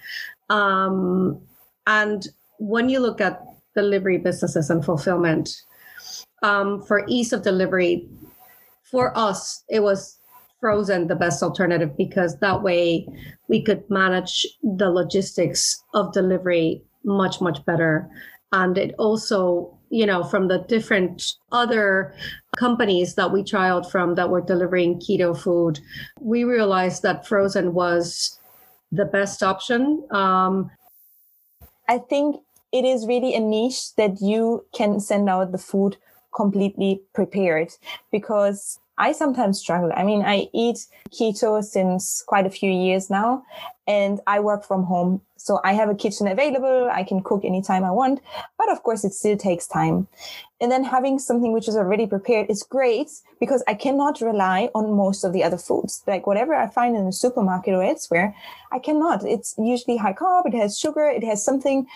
Um, 0.50 1.42
and 1.88 2.28
when 2.60 2.90
you 2.90 3.00
look 3.00 3.22
at 3.22 3.42
delivery 3.76 4.18
businesses 4.18 4.70
and 4.70 4.84
fulfillment, 4.84 5.50
um, 6.42 6.82
for 6.84 7.06
ease 7.08 7.34
of 7.34 7.44
delivery, 7.44 8.08
for 8.84 9.18
us, 9.18 9.64
it 9.70 9.82
was 9.82 10.18
frozen 10.60 11.08
the 11.08 11.16
best 11.16 11.42
alternative 11.42 11.96
because 11.98 12.38
that 12.38 12.62
way 12.62 13.08
we 13.48 13.62
could 13.62 13.84
manage 13.90 14.46
the 14.62 14.90
logistics 14.90 15.84
of 15.94 16.14
delivery 16.14 16.84
much, 17.04 17.42
much 17.42 17.66
better. 17.66 18.10
And 18.52 18.78
it 18.78 18.94
also, 19.00 19.76
you 19.90 20.06
know, 20.06 20.24
from 20.24 20.50
the 20.50 20.60
different 20.68 21.34
other 21.52 22.14
companies 22.58 23.16
that 23.16 23.32
we 23.32 23.44
trialed 23.44 23.90
from 23.90 24.16
that 24.16 24.30
were 24.30 24.42
delivering 24.42 25.00
keto 25.00 25.38
food, 25.38 25.80
we 26.20 26.44
realized 26.44 27.02
that 27.04 27.26
frozen 27.26 27.74
was 27.74 28.38
the 28.92 29.06
best 29.06 29.42
option. 29.42 30.06
Um, 30.12 30.70
I 31.88 31.98
think 31.98 32.42
it 32.72 32.86
is 32.86 33.08
really 33.08 33.34
a 33.34 33.40
niche 33.40 33.96
that 33.96 34.22
you 34.22 34.66
can 34.74 35.00
send 35.00 35.30
out 35.30 35.52
the 35.52 35.58
food 35.58 35.98
completely 36.34 37.02
prepared 37.14 37.70
because 38.12 38.80
I 38.98 39.14
sometimes 39.14 39.60
struggle. 39.60 39.92
I 39.96 40.04
mean, 40.04 40.22
I 40.24 40.48
eat 40.54 40.86
keto 41.10 41.64
since 41.64 42.24
quite 42.28 42.46
a 42.46 42.52
few 42.52 42.70
years 42.70 43.10
now 43.10 43.44
and 43.88 44.20
I 44.28 44.40
work 44.40 44.64
from 44.64 44.84
home. 44.84 45.22
So 45.38 45.60
I 45.64 45.74
have 45.74 45.90
a 45.90 45.96
kitchen 45.96 46.28
available. 46.28 46.88
I 46.92 47.04
can 47.04 47.24
cook 47.24 47.44
anytime 47.44 47.84
I 47.84 47.90
want, 47.90 48.22
but 48.60 48.72
of 48.72 48.84
course 48.84 49.04
it 49.04 49.14
still 49.14 49.38
takes 49.38 49.66
time. 49.66 50.08
And 50.60 50.72
then 50.72 50.84
having 50.84 51.18
something 51.18 51.52
which 51.52 51.68
is 51.68 51.76
already 51.76 52.06
prepared 52.06 52.50
is 52.50 52.62
great 52.62 53.10
because 53.40 53.64
I 53.68 53.74
cannot 53.74 54.22
rely 54.22 54.70
on 54.76 54.96
most 54.96 55.24
of 55.24 55.34
the 55.34 55.44
other 55.44 55.58
foods. 55.58 56.04
Like 56.06 56.28
whatever 56.28 56.54
I 56.54 56.68
find 56.68 56.96
in 56.96 57.08
the 57.08 57.12
supermarket 57.12 57.74
or 57.74 57.84
elsewhere, 57.84 58.36
I 58.72 58.78
cannot. 58.78 59.26
It's 59.26 59.56
usually 59.58 59.98
high 59.98 60.14
carb. 60.14 60.46
It 60.46 60.54
has 60.54 60.78
sugar. 60.78 61.08
It 61.08 61.24
has 61.24 61.44
something 61.44 61.88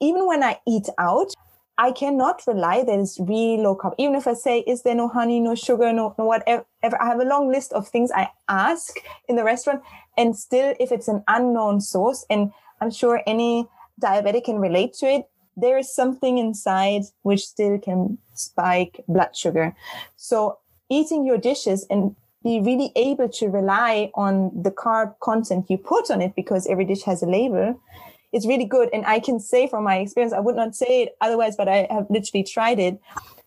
even 0.00 0.26
when 0.26 0.42
I 0.42 0.58
eat 0.66 0.88
out, 0.98 1.32
I 1.78 1.92
cannot 1.92 2.42
rely 2.48 2.82
that 2.82 2.98
it's 2.98 3.20
really 3.20 3.62
low 3.62 3.76
carb. 3.76 3.94
Even 3.98 4.16
if 4.16 4.26
I 4.26 4.34
say, 4.34 4.60
is 4.60 4.82
there 4.82 4.96
no 4.96 5.06
honey, 5.06 5.38
no 5.38 5.54
sugar, 5.54 5.92
no, 5.92 6.12
no 6.18 6.24
whatever, 6.24 6.64
I 6.82 7.06
have 7.06 7.20
a 7.20 7.24
long 7.24 7.52
list 7.52 7.72
of 7.72 7.86
things 7.86 8.10
I 8.12 8.28
ask 8.48 8.96
in 9.28 9.36
the 9.36 9.44
restaurant. 9.44 9.82
And 10.16 10.36
still, 10.36 10.74
if 10.80 10.90
it's 10.90 11.06
an 11.06 11.22
unknown 11.28 11.80
source, 11.80 12.26
and 12.28 12.52
I'm 12.80 12.90
sure 12.90 13.22
any 13.28 13.68
diabetic 14.02 14.44
can 14.44 14.58
relate 14.58 14.94
to 14.94 15.06
it, 15.06 15.30
there 15.56 15.78
is 15.78 15.92
something 15.94 16.38
inside 16.38 17.02
which 17.22 17.46
still 17.46 17.78
can 17.78 18.18
spike 18.34 19.04
blood 19.06 19.36
sugar. 19.36 19.74
So 20.16 20.58
eating 20.88 21.24
your 21.24 21.38
dishes 21.38 21.86
and 21.90 22.16
be 22.42 22.60
really 22.60 22.92
able 22.96 23.28
to 23.28 23.48
rely 23.48 24.10
on 24.14 24.50
the 24.62 24.70
carb 24.70 25.14
content 25.20 25.66
you 25.68 25.76
put 25.78 26.10
on 26.10 26.22
it 26.22 26.34
because 26.34 26.66
every 26.68 26.84
dish 26.84 27.02
has 27.02 27.22
a 27.22 27.26
label 27.26 27.80
is 28.32 28.46
really 28.46 28.64
good. 28.64 28.88
And 28.92 29.04
I 29.06 29.20
can 29.20 29.40
say 29.40 29.68
from 29.68 29.84
my 29.84 29.96
experience, 29.96 30.32
I 30.32 30.40
would 30.40 30.56
not 30.56 30.74
say 30.74 31.02
it 31.02 31.16
otherwise, 31.20 31.56
but 31.56 31.68
I 31.68 31.86
have 31.90 32.06
literally 32.10 32.44
tried 32.44 32.78
it 32.78 33.00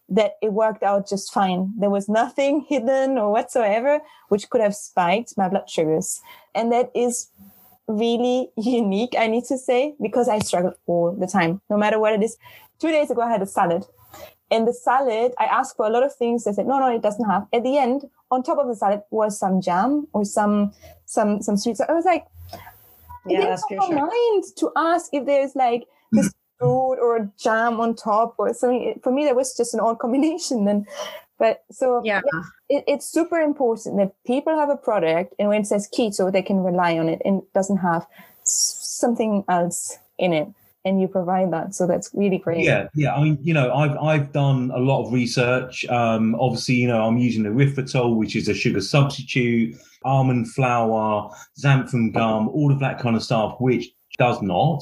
that 0.09 0.33
it 0.41 0.51
worked 0.51 0.83
out 0.83 1.07
just 1.07 1.33
fine. 1.33 1.71
There 1.77 1.89
was 1.89 2.09
nothing 2.09 2.61
hidden 2.69 3.17
or 3.17 3.31
whatsoever 3.31 4.01
which 4.29 4.49
could 4.49 4.61
have 4.61 4.75
spiked 4.75 5.37
my 5.37 5.47
blood 5.47 5.69
sugars. 5.69 6.21
And 6.53 6.71
that 6.71 6.91
is 6.93 7.29
really 7.87 8.49
unique, 8.57 9.15
I 9.17 9.27
need 9.27 9.45
to 9.45 9.57
say, 9.57 9.95
because 10.01 10.27
I 10.27 10.39
struggle 10.39 10.73
all 10.85 11.13
the 11.13 11.27
time, 11.27 11.61
no 11.69 11.77
matter 11.77 11.99
what 11.99 12.13
it 12.13 12.23
is. 12.23 12.37
Two 12.79 12.89
days 12.89 13.11
ago, 13.11 13.21
I 13.21 13.29
had 13.31 13.41
a 13.41 13.45
salad. 13.45 13.85
And 14.49 14.67
the 14.67 14.73
salad, 14.73 15.31
I 15.39 15.45
asked 15.45 15.77
for 15.77 15.85
a 15.85 15.89
lot 15.89 16.03
of 16.03 16.13
things. 16.13 16.43
They 16.43 16.51
said, 16.51 16.67
no, 16.67 16.77
no, 16.77 16.93
it 16.93 17.01
doesn't 17.01 17.29
have. 17.29 17.47
At 17.53 17.63
the 17.63 17.77
end, 17.77 18.09
on 18.31 18.43
top 18.43 18.57
of 18.57 18.67
the 18.67 18.75
salad 18.75 19.01
was 19.09 19.39
some 19.39 19.61
jam 19.61 20.07
or 20.13 20.25
some 20.25 20.73
some 21.05 21.41
some 21.41 21.55
sweets. 21.55 21.79
So 21.79 21.85
I 21.87 21.93
was 21.93 22.05
like, 22.05 22.25
yeah, 23.25 23.41
that's 23.41 23.63
sure. 23.67 23.95
mind 23.95 24.43
to 24.57 24.71
ask 24.75 25.13
if 25.13 25.25
there's 25.25 25.55
like 25.55 25.85
this 26.11 26.33
fruit 26.59 26.97
or 27.01 27.31
jam 27.37 27.79
on 27.79 27.95
top 27.95 28.35
or 28.37 28.53
something. 28.53 28.99
For 29.03 29.11
me, 29.11 29.25
that 29.25 29.35
was 29.35 29.55
just 29.55 29.73
an 29.73 29.79
odd 29.79 29.99
combination. 29.99 30.67
And 30.67 30.87
but 31.37 31.63
so 31.71 32.01
yeah, 32.03 32.21
yeah 32.33 32.41
it, 32.77 32.83
it's 32.87 33.05
super 33.05 33.39
important 33.39 33.97
that 33.97 34.13
people 34.25 34.57
have 34.57 34.69
a 34.69 34.77
product 34.77 35.33
and 35.37 35.49
when 35.49 35.61
it 35.61 35.67
says 35.67 35.89
keto, 35.93 36.31
they 36.31 36.41
can 36.41 36.63
rely 36.63 36.97
on 36.97 37.09
it 37.09 37.21
and 37.25 37.43
it 37.43 37.53
doesn't 37.53 37.77
have 37.77 38.07
something 38.43 39.43
else 39.49 39.97
in 40.17 40.33
it 40.33 40.47
and 40.83 40.99
you 41.01 41.07
provide 41.07 41.51
that. 41.51 41.75
So 41.75 41.85
that's 41.87 42.09
really 42.13 42.37
great. 42.37 42.63
Yeah 42.63 42.87
yeah. 42.93 43.15
I 43.15 43.23
mean 43.23 43.37
you 43.41 43.53
know 43.53 43.73
i've 43.73 43.97
i've 43.97 44.31
done 44.31 44.71
a 44.73 44.79
lot 44.79 45.05
of 45.05 45.13
research. 45.13 45.85
Um 45.85 46.35
obviously 46.35 46.75
you 46.75 46.87
know 46.87 47.03
i'm 47.03 47.17
using 47.17 47.43
erythritol 47.43 48.15
which 48.15 48.35
is 48.35 48.47
a 48.47 48.53
sugar 48.53 48.81
substitute 48.81 49.75
almond 50.03 50.51
flour 50.51 51.29
xanthan 51.59 52.11
gum 52.11 52.49
all 52.49 52.71
of 52.71 52.79
that 52.79 52.99
kind 52.99 53.15
of 53.15 53.23
stuff 53.23 53.55
which 53.59 53.93
does 54.17 54.41
not 54.41 54.81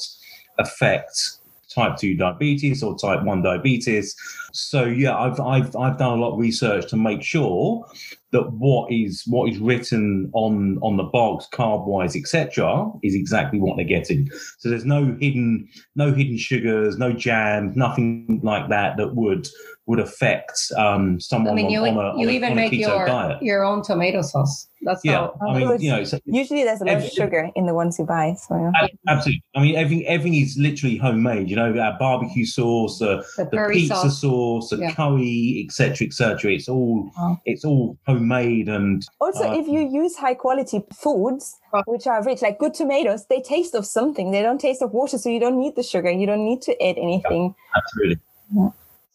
affect 0.58 1.39
type 1.74 1.98
2 1.98 2.16
diabetes 2.16 2.84
or 2.84 2.98
type 2.98 3.24
1 3.24 3.42
diabetes. 3.42 4.16
So 4.52 4.86
yeah 4.86 5.16
i've 5.16 5.40
i've 5.40 5.76
i've 5.76 5.98
done 5.98 6.18
a 6.18 6.22
lot 6.22 6.34
of 6.34 6.40
research 6.40 6.90
to 6.90 6.98
make 6.98 7.22
sure 7.22 7.86
that 8.32 8.52
what 8.54 8.92
is 8.92 9.24
what 9.28 9.50
is 9.52 9.60
written 9.60 10.30
on 10.34 10.80
on 10.82 10.98
the 10.98 11.04
box 11.04 11.48
carb 11.52 11.86
wise 11.86 12.16
etc 12.16 12.90
is 13.04 13.16
exactly 13.16 13.60
what 13.60 13.78
they're 13.78 13.86
getting. 13.86 14.30
So 14.58 14.70
there's 14.70 14.86
no 14.86 15.16
hidden 15.20 15.68
no 15.96 16.14
hidden 16.14 16.38
sugars 16.38 16.98
no 16.98 17.14
jam 17.14 17.74
nothing 17.76 18.40
like 18.44 18.70
that 18.70 18.98
that 18.98 19.16
would 19.16 19.48
would 19.90 20.00
affect 20.00 20.72
um 20.78 21.20
someone 21.20 21.54
I 21.54 21.56
mean, 21.56 21.70
you, 21.70 21.82
on, 21.82 21.98
on 21.98 22.06
a, 22.06 22.20
you 22.20 22.28
on 22.28 22.34
even 22.34 22.52
a, 22.54 22.56
make 22.56 22.74
your 22.74 23.06
diet. 23.06 23.42
your 23.42 23.64
own 23.66 23.82
tomato 23.84 24.22
sauce 24.22 24.68
that's 24.84 25.02
yeah 25.04 25.28
how, 25.42 25.50
i 25.50 25.60
mean 25.60 25.82
you 25.82 25.92
know 25.92 26.04
so 26.06 26.20
usually 26.26 26.64
there's 26.64 26.80
a 26.80 26.86
lot 26.86 26.98
of 26.98 27.10
sugar 27.10 27.50
in 27.56 27.66
the 27.66 27.74
ones 27.74 28.00
you 28.00 28.06
buy 28.06 28.34
so 28.34 28.56
yeah. 28.56 28.88
absolutely 29.10 29.44
i 29.56 29.62
mean 29.62 29.76
everything 29.76 30.06
everything 30.08 30.40
is 30.40 30.56
literally 30.58 30.96
homemade 30.96 31.50
you 31.50 31.56
know 31.56 31.78
our 31.78 31.98
barbecue 32.00 32.46
sauce 32.46 33.02
uh, 33.02 33.22
the, 33.36 33.46
the 33.46 33.70
pizza 33.74 33.96
sauce, 33.96 34.22
sauce 34.22 34.70
the 34.70 34.78
yeah. 34.78 34.94
curry 34.94 35.66
etc 35.66 36.08
etc 36.08 36.54
it's 36.54 36.70
all 36.70 37.12
oh. 37.18 37.38
it's 37.46 37.66
all 37.66 37.98
homemade 38.06 38.30
homemade 38.30 38.68
and 38.70 39.08
also 39.20 39.50
uh, 39.50 39.58
if 39.58 39.68
you 39.68 39.80
use 39.80 40.16
high 40.16 40.34
quality 40.34 40.84
foods 40.94 41.58
which 41.86 42.08
are 42.08 42.24
rich 42.24 42.42
like 42.42 42.60
good 42.60 42.74
tomatoes 42.74 43.26
they 43.28 43.42
taste 43.42 43.76
of 43.76 43.86
something 43.86 44.32
they 44.32 44.42
don't 44.42 44.60
taste 44.60 44.82
of 44.82 44.92
water 44.92 45.18
so 45.18 45.30
you 45.30 45.40
don't 45.40 45.60
need 45.60 45.76
the 45.76 45.84
sugar 45.84 46.12
you 46.12 46.26
don't 46.26 46.46
need 46.46 46.62
to 46.62 46.72
add 46.84 46.98
anything 46.98 47.56
yeah, 47.56 47.82
absolutely 47.82 48.20
yeah. 48.56 48.70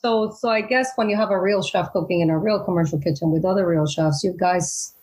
So 0.04 0.30
so 0.38 0.48
i 0.50 0.60
guess 0.60 0.90
when 0.96 1.08
you 1.08 1.16
have 1.16 1.30
a 1.30 1.40
real 1.40 1.62
chef 1.62 1.90
cooking 1.92 2.20
in 2.20 2.30
a 2.30 2.38
real 2.38 2.62
commercial 2.62 2.98
kitchen 3.00 3.30
with 3.30 3.44
other 3.44 3.66
real 3.66 3.86
chefs 3.86 4.22
you 4.22 4.34
guys 4.38 4.94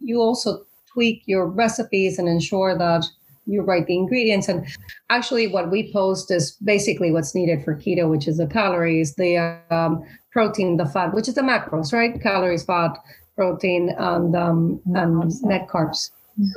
you 0.00 0.20
also 0.20 0.64
tweak 0.92 1.22
your 1.26 1.46
recipes 1.46 2.18
and 2.18 2.28
ensure 2.28 2.76
that 2.76 3.04
you 3.46 3.62
write 3.62 3.86
the 3.86 3.96
ingredients 3.96 4.48
and 4.48 4.66
actually 5.10 5.46
what 5.46 5.70
we 5.70 5.92
post 5.92 6.30
is 6.30 6.52
basically 6.64 7.10
what's 7.12 7.34
needed 7.34 7.62
for 7.64 7.74
keto 7.74 8.08
which 8.10 8.26
is 8.26 8.38
the 8.38 8.46
calories 8.46 9.14
the 9.16 9.36
um, 9.70 10.02
protein 10.30 10.76
the 10.76 10.86
fat 10.86 11.12
which 11.14 11.28
is 11.28 11.34
the 11.34 11.42
macros 11.42 11.92
right 11.92 12.20
calories 12.22 12.64
fat 12.64 12.98
protein 13.38 13.94
and 13.98 14.36
um, 14.36 14.80
and 14.94 15.32
net 15.42 15.68
carbs. 15.68 16.10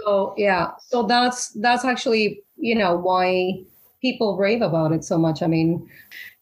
So 0.04 0.34
yeah, 0.36 0.72
so 0.88 1.04
that's 1.04 1.50
that's 1.66 1.86
actually 1.86 2.42
you 2.58 2.76
know 2.76 2.98
why 2.98 3.62
people 4.02 4.36
rave 4.36 4.62
about 4.62 4.92
it 4.92 5.04
so 5.06 5.18
much. 5.18 5.44
I 5.44 5.48
mean, 5.48 5.88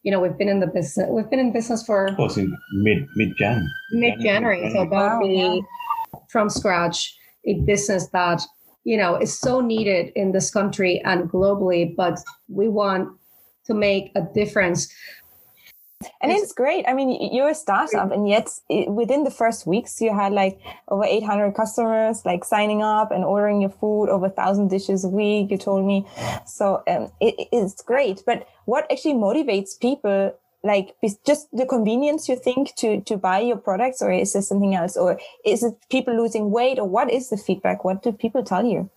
you 0.03 0.11
know, 0.11 0.19
we've 0.19 0.37
been 0.37 0.49
in 0.49 0.59
the 0.59 0.67
business 0.67 1.07
we've 1.09 1.29
been 1.29 1.39
in 1.39 1.51
business 1.51 1.83
for 1.83 2.07
of 2.07 2.15
course 2.15 2.37
in 2.37 2.55
mid 2.73 3.07
mid 3.15 3.35
Jan 3.37 3.69
mid 3.91 4.19
January. 4.19 4.69
So 4.71 4.85
that 4.89 5.19
be 5.21 5.61
from 6.29 6.49
scratch 6.49 7.17
a 7.45 7.55
business 7.61 8.07
that 8.09 8.41
you 8.83 8.97
know 8.97 9.15
is 9.15 9.37
so 9.37 9.61
needed 9.61 10.11
in 10.15 10.31
this 10.31 10.51
country 10.51 11.01
and 11.03 11.29
globally, 11.29 11.95
but 11.95 12.19
we 12.47 12.67
want 12.67 13.09
to 13.65 13.73
make 13.73 14.11
a 14.15 14.21
difference 14.33 14.91
and 16.21 16.31
it's, 16.31 16.53
great. 16.53 16.85
I 16.87 16.93
mean, 16.93 17.29
you're 17.33 17.49
a 17.49 17.55
startup, 17.55 18.11
and 18.11 18.27
yet 18.27 18.49
within 18.87 19.25
the 19.25 19.31
first 19.31 19.67
weeks, 19.67 19.99
you 19.99 20.13
had 20.13 20.31
like 20.31 20.59
over 20.87 21.03
800 21.03 21.53
customers 21.53 22.25
like 22.25 22.45
signing 22.45 22.81
up 22.81 23.11
and 23.11 23.25
ordering 23.25 23.59
your 23.59 23.69
food, 23.69 24.07
over 24.09 24.29
thousand 24.29 24.69
dishes 24.69 25.03
a 25.03 25.09
week. 25.09 25.51
You 25.51 25.57
told 25.57 25.85
me, 25.85 26.07
so 26.45 26.83
um, 26.87 27.11
it, 27.19 27.49
it's 27.51 27.81
great. 27.81 28.23
But 28.25 28.47
what 28.65 28.89
actually 28.89 29.15
motivates 29.15 29.79
people? 29.79 30.33
Like 30.61 30.95
just 31.25 31.47
the 31.53 31.65
convenience 31.65 32.27
you 32.27 32.35
think 32.35 32.75
to 32.77 33.01
to 33.01 33.17
buy 33.17 33.39
your 33.39 33.57
products, 33.57 34.01
or 34.01 34.11
is 34.11 34.33
there 34.33 34.41
something 34.41 34.75
else, 34.75 34.95
or 34.97 35.19
is 35.45 35.63
it 35.63 35.73
people 35.89 36.15
losing 36.15 36.51
weight, 36.51 36.79
or 36.79 36.87
what 36.87 37.11
is 37.11 37.29
the 37.29 37.37
feedback? 37.37 37.83
What 37.83 38.03
do 38.03 38.11
people 38.11 38.43
tell 38.43 38.65
you? 38.65 38.89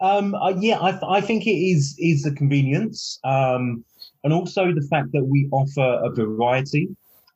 Um, 0.00 0.34
uh, 0.34 0.54
yeah, 0.58 0.78
I, 0.78 1.18
I 1.18 1.20
think 1.20 1.46
it 1.46 1.56
is 1.56 1.96
is 1.98 2.22
the 2.22 2.32
convenience. 2.32 3.18
Um, 3.24 3.84
and 4.26 4.34
also 4.34 4.72
the 4.72 4.84
fact 4.90 5.12
that 5.12 5.24
we 5.24 5.48
offer 5.52 6.00
a 6.02 6.10
variety. 6.10 6.88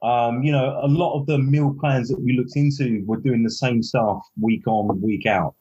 Um, 0.03 0.43
you 0.43 0.51
know, 0.51 0.81
a 0.83 0.89
lot 0.89 1.17
of 1.17 1.25
the 1.27 1.39
meal 1.39 1.73
plans 1.79 2.09
that 2.09 2.21
we 2.21 2.37
looked 2.37 2.57
into 2.57 3.05
were 3.07 3.19
doing 3.19 3.45
the 3.45 3.51
same 3.65 3.81
stuff 3.81 4.19
week 4.41 4.67
on, 4.67 5.01
week 5.01 5.25
out. 5.25 5.55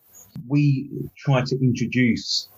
We 0.47 0.89
try 1.17 1.43
to 1.45 1.55
introduce 1.61 2.49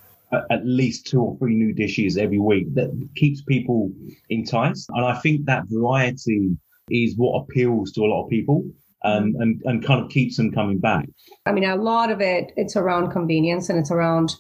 at 0.50 0.66
least 0.66 1.06
two 1.06 1.22
or 1.22 1.38
three 1.38 1.54
new 1.54 1.74
dishes 1.74 2.16
every 2.16 2.40
week 2.40 2.74
that 2.76 2.90
keeps 3.18 3.42
people 3.42 3.92
enticed. 4.30 4.88
And 4.94 5.04
I 5.06 5.20
think 5.20 5.46
that 5.48 5.64
variety 5.68 6.56
is 6.90 7.16
what 7.18 7.42
appeals 7.42 7.92
to 7.94 8.02
a 8.04 8.08
lot 8.08 8.24
of 8.24 8.30
people. 8.30 8.64
And, 9.04 9.36
and, 9.38 9.60
and 9.66 9.84
kind 9.84 10.00
of 10.00 10.12
keeps 10.12 10.38
them 10.38 10.52
coming 10.52 10.78
back. 10.78 11.10
I 11.48 11.52
mean, 11.52 11.64
a 11.64 11.76
lot 11.76 12.12
of 12.12 12.22
it, 12.22 12.52
it's 12.56 12.76
around 12.76 13.10
convenience 13.10 13.68
and 13.68 13.80
it's 13.80 13.90
around 13.90 14.36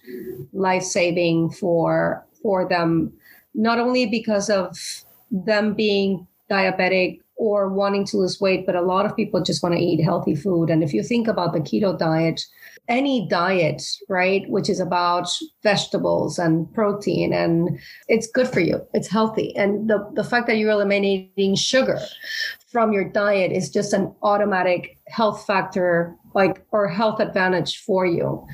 life 0.53 0.83
saving 0.83 1.49
for 1.49 2.27
for 2.43 2.67
them 2.67 3.13
not 3.53 3.79
only 3.79 4.05
because 4.05 4.49
of 4.49 4.77
them 5.31 5.73
being 5.73 6.27
diabetic 6.49 7.19
or 7.35 7.69
wanting 7.69 8.05
to 8.05 8.17
lose 8.17 8.39
weight, 8.39 8.67
but 8.67 8.75
a 8.75 8.81
lot 8.81 9.05
of 9.05 9.15
people 9.15 9.41
just 9.41 9.63
want 9.63 9.73
to 9.73 9.81
eat 9.81 10.03
healthy 10.03 10.35
food. 10.35 10.69
And 10.69 10.83
if 10.83 10.93
you 10.93 11.01
think 11.01 11.27
about 11.27 11.53
the 11.53 11.59
keto 11.59 11.97
diet, 11.97 12.45
any 12.87 13.27
diet, 13.27 13.81
right, 14.09 14.47
which 14.47 14.69
is 14.69 14.79
about 14.79 15.27
vegetables 15.63 16.37
and 16.37 16.71
protein, 16.73 17.33
and 17.33 17.79
it's 18.07 18.27
good 18.27 18.47
for 18.47 18.59
you, 18.59 18.85
it's 18.93 19.07
healthy. 19.07 19.55
And 19.55 19.89
the, 19.89 20.07
the 20.13 20.23
fact 20.23 20.45
that 20.47 20.57
you're 20.57 20.69
eliminating 20.69 21.55
sugar 21.55 21.99
from 22.71 22.93
your 22.93 23.05
diet 23.09 23.51
is 23.51 23.71
just 23.71 23.91
an 23.91 24.13
automatic 24.21 24.99
health 25.07 25.45
factor, 25.47 26.15
like, 26.35 26.63
or 26.71 26.87
health 26.87 27.19
advantage 27.19 27.79
for 27.79 28.05
you. 28.05 28.45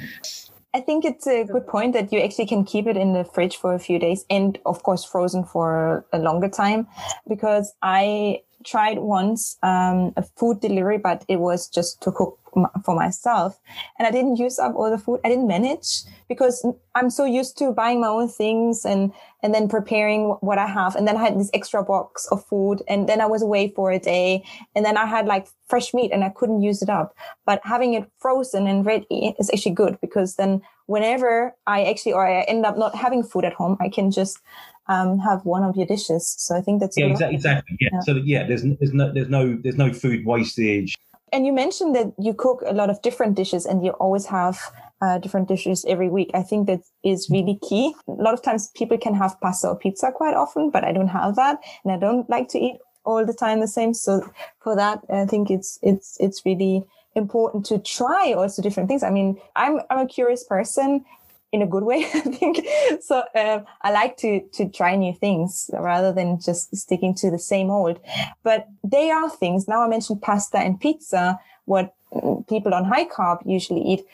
I 0.78 0.82
think 0.82 1.06
it's 1.06 1.26
a 1.26 1.44
good 1.44 1.66
point 1.66 1.94
that 1.94 2.13
you 2.13 2.20
actually 2.20 2.46
can 2.46 2.63
keep 2.63 2.86
it 2.86 2.96
in 2.96 3.13
the 3.13 3.24
fridge 3.24 3.58
for 3.58 3.74
a 3.74 3.80
few 3.80 3.98
days 3.98 4.26
and 4.30 4.60
of 4.63 4.84
course 4.84 5.04
frozen 5.04 5.44
for 5.44 6.06
a 6.13 6.20
longer 6.20 6.50
time 6.50 6.86
because 7.28 7.74
I 7.82 8.42
tried 8.67 8.99
once 8.99 9.58
um, 9.63 10.13
a 10.17 10.21
food 10.21 10.60
delivery, 10.60 10.97
but 10.97 11.23
it 11.27 11.38
was 11.38 11.69
just 11.69 12.01
to 12.01 12.12
cook 12.12 12.38
for 12.84 12.95
myself. 12.95 13.60
And 13.97 14.08
I 14.08 14.12
didn't 14.12 14.38
use 14.38 14.60
up 14.60 14.75
all 14.75 14.89
the 14.89 14.97
food. 14.97 15.19
I 15.23 15.30
didn't 15.30 15.47
manage 15.47 16.01
because 16.27 16.65
I'm 16.95 17.10
so 17.10 17.25
used 17.25 17.58
to 17.60 17.71
buying 17.71 18.01
my 18.01 18.08
own 18.08 18.27
things 18.27 18.84
and, 18.84 19.13
and 19.43 19.53
then 19.53 19.69
preparing 19.69 20.30
what 20.41 20.58
I 20.58 20.67
have. 20.67 20.95
And 20.95 21.08
then 21.08 21.17
I 21.17 21.23
had 21.23 21.39
this 21.39 21.51
extra 21.53 21.84
box 21.84 22.27
of 22.32 22.43
food 22.45 22.82
and 22.88 23.08
then 23.08 23.21
I 23.21 23.25
was 23.25 23.41
away 23.41 23.69
for 23.69 23.91
a 23.91 23.99
day 23.99 24.43
and 24.75 24.84
then 24.86 24.97
I 24.97 25.06
had 25.06 25.25
like 25.25 25.47
fresh 25.67 25.93
meat 25.93 26.12
and 26.12 26.23
I 26.23 26.30
couldn't 26.30 26.62
use 26.62 26.82
it 26.82 26.89
up. 26.89 27.15
But 27.45 27.62
having 27.63 27.93
it 27.93 28.10
frozen 28.19 28.67
and 28.67 28.86
ready 28.86 29.36
is 29.39 29.49
actually 29.49 29.75
good 29.75 29.99
because 30.01 30.36
then 30.36 30.62
whenever 30.88 31.56
I 31.67 31.84
actually, 31.84 32.13
or 32.13 32.28
I 32.28 32.41
end 32.41 32.65
up 32.65 32.78
not 32.78 32.95
having 32.95 33.23
food 33.23 33.45
at 33.45 33.54
home, 33.54 33.78
I 33.80 33.89
can 33.89 34.12
just 34.12 34.39
um, 34.88 35.19
have 35.19 35.45
one 35.45 35.63
of 35.63 35.76
your 35.76 35.86
dishes. 35.86 36.36
So 36.38 36.56
I 36.56 36.62
think 36.62 36.80
that's 36.82 36.97
yeah, 36.97 37.06
exactly. 37.06 37.36
exactly. 37.36 37.78
Yeah. 37.80 37.89
yeah. 37.93 38.00
So 38.02 38.15
yeah, 38.26 38.47
there's 38.47 38.63
there's 38.63 38.93
no 38.93 39.13
there's 39.13 39.30
no 39.30 39.58
there's 39.62 39.78
no 39.78 39.93
food 39.93 40.26
wastage. 40.26 40.95
And 41.34 41.45
you 41.45 41.52
mentioned 41.52 41.93
that 41.95 42.13
you 42.17 42.34
cook 42.34 42.63
a 42.65 42.73
lot 42.73 42.89
of 42.89 43.02
different 43.02 43.36
dishes 43.36 43.65
and 43.65 43.84
you 43.84 43.91
always 43.91 44.26
have 44.28 44.60
uh, 45.02 45.17
different 45.17 45.50
dishes 45.50 45.86
every 45.86 46.10
week. 46.10 46.32
I 46.34 46.41
think 46.41 46.67
that 46.67 46.80
is 47.04 47.30
really 47.30 47.60
key. 47.67 47.93
A 48.08 48.12
lot 48.12 48.34
of 48.34 48.41
times 48.41 48.71
people 48.76 48.97
can 48.97 49.13
have 49.13 49.39
pasta 49.41 49.67
or 49.67 49.78
pizza 49.78 50.12
quite 50.12 50.36
often, 50.36 50.69
but 50.69 50.86
I 50.86 50.93
don't 50.93 51.10
have 51.10 51.36
that, 51.36 51.60
and 51.84 51.91
I 51.91 51.97
don't 51.97 52.30
like 52.30 52.47
to 52.50 52.60
eat 52.60 52.78
all 53.04 53.26
the 53.26 53.34
time 53.34 53.60
the 53.60 53.67
same. 53.67 53.93
So 53.93 54.30
for 54.62 54.76
that, 54.76 55.00
I 55.13 55.26
think 55.26 55.52
it's 55.52 55.80
it's 55.82 56.17
it's 56.19 56.45
really 56.45 56.84
important 57.17 57.65
to 57.65 57.80
try 57.80 58.34
also 58.34 58.62
different 58.62 58.88
things. 58.88 59.03
I 59.03 59.10
mean, 59.10 59.39
I'm 59.56 59.82
I'm 59.89 59.99
a 59.99 60.08
curious 60.08 60.43
person 60.43 61.03
in 61.51 61.62
a 61.62 61.67
good 61.67 61.84
way, 61.84 62.06
I 62.13 62.19
think. 62.21 62.65
So 63.01 63.23
um, 63.36 63.65
I 63.82 63.91
like 63.91 64.17
to 64.17 64.41
to 64.53 64.69
try 64.69 64.95
new 64.95 65.13
things 65.13 65.69
rather 65.73 66.13
than 66.13 66.39
just 66.39 66.75
sticking 66.75 67.13
to 67.15 67.32
the 67.32 67.39
same 67.39 67.69
old. 67.69 67.99
But 68.43 68.67
they 68.84 69.12
are 69.12 69.30
things. 69.30 69.67
Now 69.67 69.82
I 69.84 69.88
mentioned 69.88 70.21
pasta 70.21 70.58
and 70.60 70.80
pizza. 70.80 71.39
What 71.65 71.93
mm, 72.13 72.47
people 72.47 72.73
on 72.73 72.86
high 72.86 73.06
carb 73.06 73.39
usually 73.45 73.82
eat. 73.82 74.06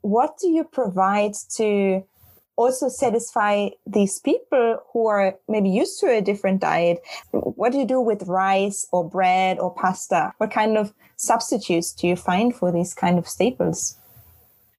What 0.00 0.38
do 0.38 0.48
you 0.48 0.64
provide 0.64 1.34
to 1.56 2.04
also 2.56 2.88
satisfy 2.88 3.68
these 3.86 4.18
people 4.18 4.78
who 4.92 5.06
are 5.06 5.34
maybe 5.48 5.68
used 5.68 6.00
to 6.00 6.06
a 6.06 6.20
different 6.20 6.60
diet? 6.60 7.00
What 7.32 7.72
do 7.72 7.78
you 7.78 7.86
do 7.86 8.00
with 8.00 8.22
rice 8.28 8.86
or 8.92 9.08
bread 9.08 9.58
or 9.58 9.74
pasta? 9.74 10.32
What 10.38 10.50
kind 10.50 10.78
of 10.78 10.92
substitutes 11.16 11.92
do 11.92 12.06
you 12.06 12.16
find 12.16 12.54
for 12.54 12.72
these 12.72 12.94
kind 12.94 13.18
of 13.18 13.28
staples? 13.28 13.98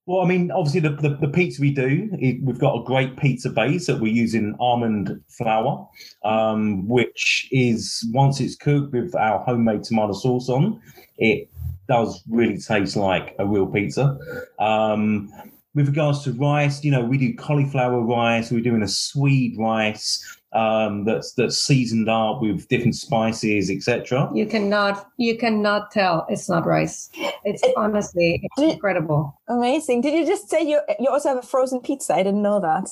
Well, 0.07 0.21
I 0.21 0.27
mean, 0.27 0.51
obviously 0.51 0.81
the, 0.81 0.89
the, 0.91 1.17
the 1.19 1.27
pizza 1.27 1.59
we 1.59 1.71
do, 1.71 2.09
it, 2.13 2.39
we've 2.43 2.59
got 2.59 2.79
a 2.79 2.83
great 2.83 3.17
pizza 3.17 3.49
base 3.49 3.88
that 3.88 3.99
we're 3.99 4.13
using 4.13 4.55
almond 4.59 5.19
flour, 5.29 5.88
um, 6.23 6.88
which 6.88 7.47
is 7.51 8.07
once 8.13 8.39
it's 8.39 8.55
cooked 8.55 8.93
with 8.93 9.15
our 9.15 9.43
homemade 9.43 9.83
tomato 9.83 10.13
sauce 10.13 10.47
on, 10.47 10.79
it 11.17 11.49
does 11.88 12.23
really 12.29 12.57
taste 12.57 12.95
like 12.95 13.35
a 13.39 13.47
real 13.47 13.65
pizza. 13.65 14.15
Um, 14.59 15.31
with 15.75 15.88
regards 15.88 16.23
to 16.23 16.31
rice, 16.31 16.83
you 16.83 16.89
know, 16.89 17.03
we 17.03 17.17
do 17.17 17.35
cauliflower 17.35 18.01
rice. 18.01 18.49
We're 18.49 18.61
doing 18.61 18.81
a 18.81 18.88
swede 18.88 19.57
rice 19.59 20.23
um, 20.53 21.03
that's 21.03 21.33
that's 21.33 21.59
seasoned 21.59 22.09
up 22.09 22.41
with 22.41 22.67
different 22.69 22.95
spices, 22.95 23.69
etc. 23.69 24.31
You 24.33 24.45
cannot 24.45 25.07
you 25.17 25.38
cannot 25.38 25.91
tell 25.91 26.25
it's 26.29 26.49
not 26.49 26.65
rice. 26.65 27.09
It's 27.43 27.61
it, 27.61 27.73
honestly 27.75 28.41
it's 28.41 28.73
incredible. 28.73 29.39
Amazing. 29.49 30.01
Did 30.01 30.13
you 30.13 30.25
just 30.25 30.49
say 30.49 30.63
you 30.63 30.79
you 30.99 31.09
also 31.09 31.29
have 31.29 31.38
a 31.38 31.47
frozen 31.47 31.81
pizza? 31.81 32.15
I 32.15 32.23
didn't 32.23 32.41
know 32.41 32.61
that. 32.61 32.89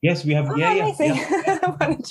Yes, 0.00 0.24
we 0.24 0.32
have. 0.32 0.48
Oh, 0.48 0.54
yeah, 0.54 0.72
amazing. 0.72 1.16
yeah. 1.16 1.58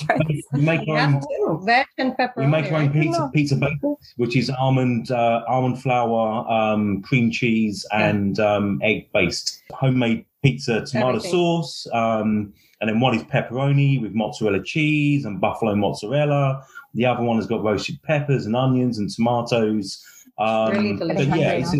yeah. 0.09 0.17
we 0.53 0.61
make 0.61 0.87
our 0.89 0.97
own 0.97 1.65
veg 1.65 1.85
and 1.97 2.13
pepperoni. 2.13 2.37
We 2.37 2.47
make 2.47 2.71
our 2.71 2.79
own 2.79 2.91
pizza 2.91 3.29
pizza 3.33 3.55
base, 3.55 4.13
which 4.17 4.35
is 4.35 4.49
almond 4.49 5.11
uh, 5.11 5.43
almond 5.47 5.81
flour, 5.81 6.49
um, 6.51 7.01
cream 7.01 7.31
cheese, 7.31 7.85
and 7.91 8.39
um, 8.39 8.79
egg 8.83 9.09
based. 9.13 9.63
Homemade 9.71 10.25
pizza 10.43 10.85
tomato 10.85 11.09
Everything. 11.09 11.31
sauce. 11.31 11.87
Um, 11.93 12.53
and 12.79 12.89
then 12.89 12.99
one 12.99 13.15
is 13.15 13.23
pepperoni 13.23 14.01
with 14.01 14.13
mozzarella 14.13 14.61
cheese 14.63 15.25
and 15.25 15.41
buffalo 15.41 15.73
mozzarella. 15.75 16.63
The 16.93 17.05
other 17.05 17.23
one 17.23 17.37
has 17.37 17.47
got 17.47 17.63
roasted 17.63 18.01
peppers 18.03 18.45
and 18.45 18.55
onions 18.55 18.97
and 18.97 19.09
tomatoes. 19.09 20.03
Um, 20.37 20.71
really 20.71 20.95
delicious. 20.97 21.35
yeah, 21.35 21.51
it's 21.53 21.73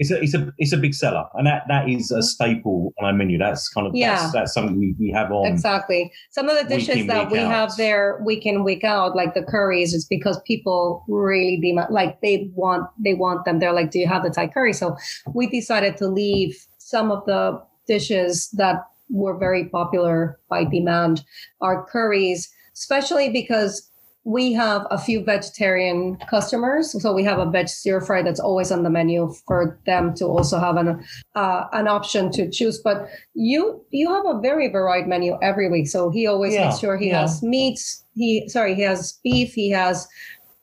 it's 0.00 0.10
a, 0.10 0.20
it's 0.22 0.34
a 0.34 0.52
it's 0.56 0.72
a 0.72 0.78
big 0.78 0.94
seller, 0.94 1.26
and 1.34 1.46
that 1.46 1.64
that 1.68 1.88
is 1.88 2.10
a 2.10 2.14
mm-hmm. 2.14 2.22
staple 2.22 2.94
on 2.98 3.04
our 3.04 3.12
menu. 3.12 3.36
That's 3.36 3.68
kind 3.68 3.86
of 3.86 3.94
yeah. 3.94 4.16
that's, 4.16 4.32
that's 4.32 4.54
something 4.54 4.78
we, 4.78 4.96
we 4.98 5.10
have 5.10 5.30
on 5.30 5.46
exactly. 5.46 6.10
Some 6.30 6.48
of 6.48 6.56
the 6.58 6.64
dishes 6.64 7.02
in, 7.02 7.06
that 7.08 7.30
we 7.30 7.38
out. 7.38 7.52
have 7.52 7.76
there 7.76 8.18
week 8.24 8.46
in 8.46 8.64
week 8.64 8.82
out, 8.82 9.14
like 9.14 9.34
the 9.34 9.42
curries, 9.42 9.92
is 9.92 10.06
because 10.06 10.40
people 10.46 11.04
really 11.06 11.60
demand 11.60 11.88
like 11.90 12.22
they 12.22 12.50
want 12.54 12.88
they 12.98 13.12
want 13.12 13.44
them. 13.44 13.58
They're 13.58 13.74
like, 13.74 13.90
do 13.90 13.98
you 13.98 14.08
have 14.08 14.22
the 14.22 14.30
Thai 14.30 14.48
curry? 14.48 14.72
So 14.72 14.96
we 15.34 15.46
decided 15.46 15.98
to 15.98 16.08
leave 16.08 16.56
some 16.78 17.12
of 17.12 17.24
the 17.26 17.62
dishes 17.86 18.48
that 18.54 18.76
were 19.10 19.36
very 19.36 19.68
popular 19.68 20.40
by 20.48 20.64
demand 20.64 21.22
are 21.60 21.84
curries, 21.84 22.50
especially 22.72 23.28
because 23.28 23.89
we 24.24 24.52
have 24.52 24.86
a 24.90 24.98
few 24.98 25.24
vegetarian 25.24 26.16
customers 26.28 27.00
so 27.02 27.12
we 27.12 27.24
have 27.24 27.38
a 27.38 27.50
veg 27.50 27.68
stir 27.68 28.00
fry 28.00 28.22
that's 28.22 28.40
always 28.40 28.70
on 28.70 28.82
the 28.82 28.90
menu 28.90 29.32
for 29.46 29.78
them 29.86 30.14
to 30.14 30.26
also 30.26 30.58
have 30.58 30.76
an 30.76 31.02
uh, 31.36 31.64
an 31.72 31.88
option 31.88 32.30
to 32.30 32.50
choose 32.50 32.78
but 32.78 33.08
you 33.34 33.82
you 33.90 34.12
have 34.12 34.26
a 34.26 34.38
very 34.40 34.68
varied 34.68 35.06
menu 35.06 35.38
every 35.42 35.70
week 35.70 35.88
so 35.88 36.10
he 36.10 36.26
always 36.26 36.52
yeah, 36.52 36.66
makes 36.66 36.78
sure 36.78 36.96
he 36.96 37.08
yeah. 37.08 37.22
has 37.22 37.42
meats 37.42 38.04
he 38.14 38.46
sorry 38.48 38.74
he 38.74 38.82
has 38.82 39.18
beef 39.24 39.54
he 39.54 39.70
has 39.70 40.06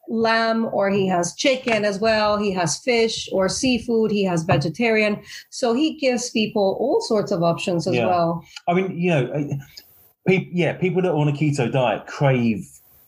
lamb 0.09 0.69
or 0.71 0.89
he 0.89 1.05
has 1.07 1.35
chicken 1.35 1.83
as 1.83 1.99
well. 1.99 2.37
He 2.37 2.51
has 2.53 2.77
fish 2.77 3.27
or 3.33 3.49
seafood. 3.49 4.09
He 4.09 4.23
has 4.23 4.43
vegetarian. 4.43 5.21
So 5.49 5.73
he 5.73 5.97
gives 5.97 6.29
people 6.29 6.77
all 6.79 7.01
sorts 7.01 7.31
of 7.31 7.43
options 7.43 7.87
as 7.87 7.95
yeah. 7.95 8.05
well. 8.05 8.45
I 8.69 8.73
mean, 8.73 8.97
you 8.97 9.09
know, 9.09 9.59
people, 10.27 10.49
yeah, 10.53 10.73
people 10.73 11.01
that 11.01 11.09
are 11.09 11.17
on 11.17 11.27
a 11.27 11.33
keto 11.33 11.69
diet 11.69 12.07
crave 12.07 12.65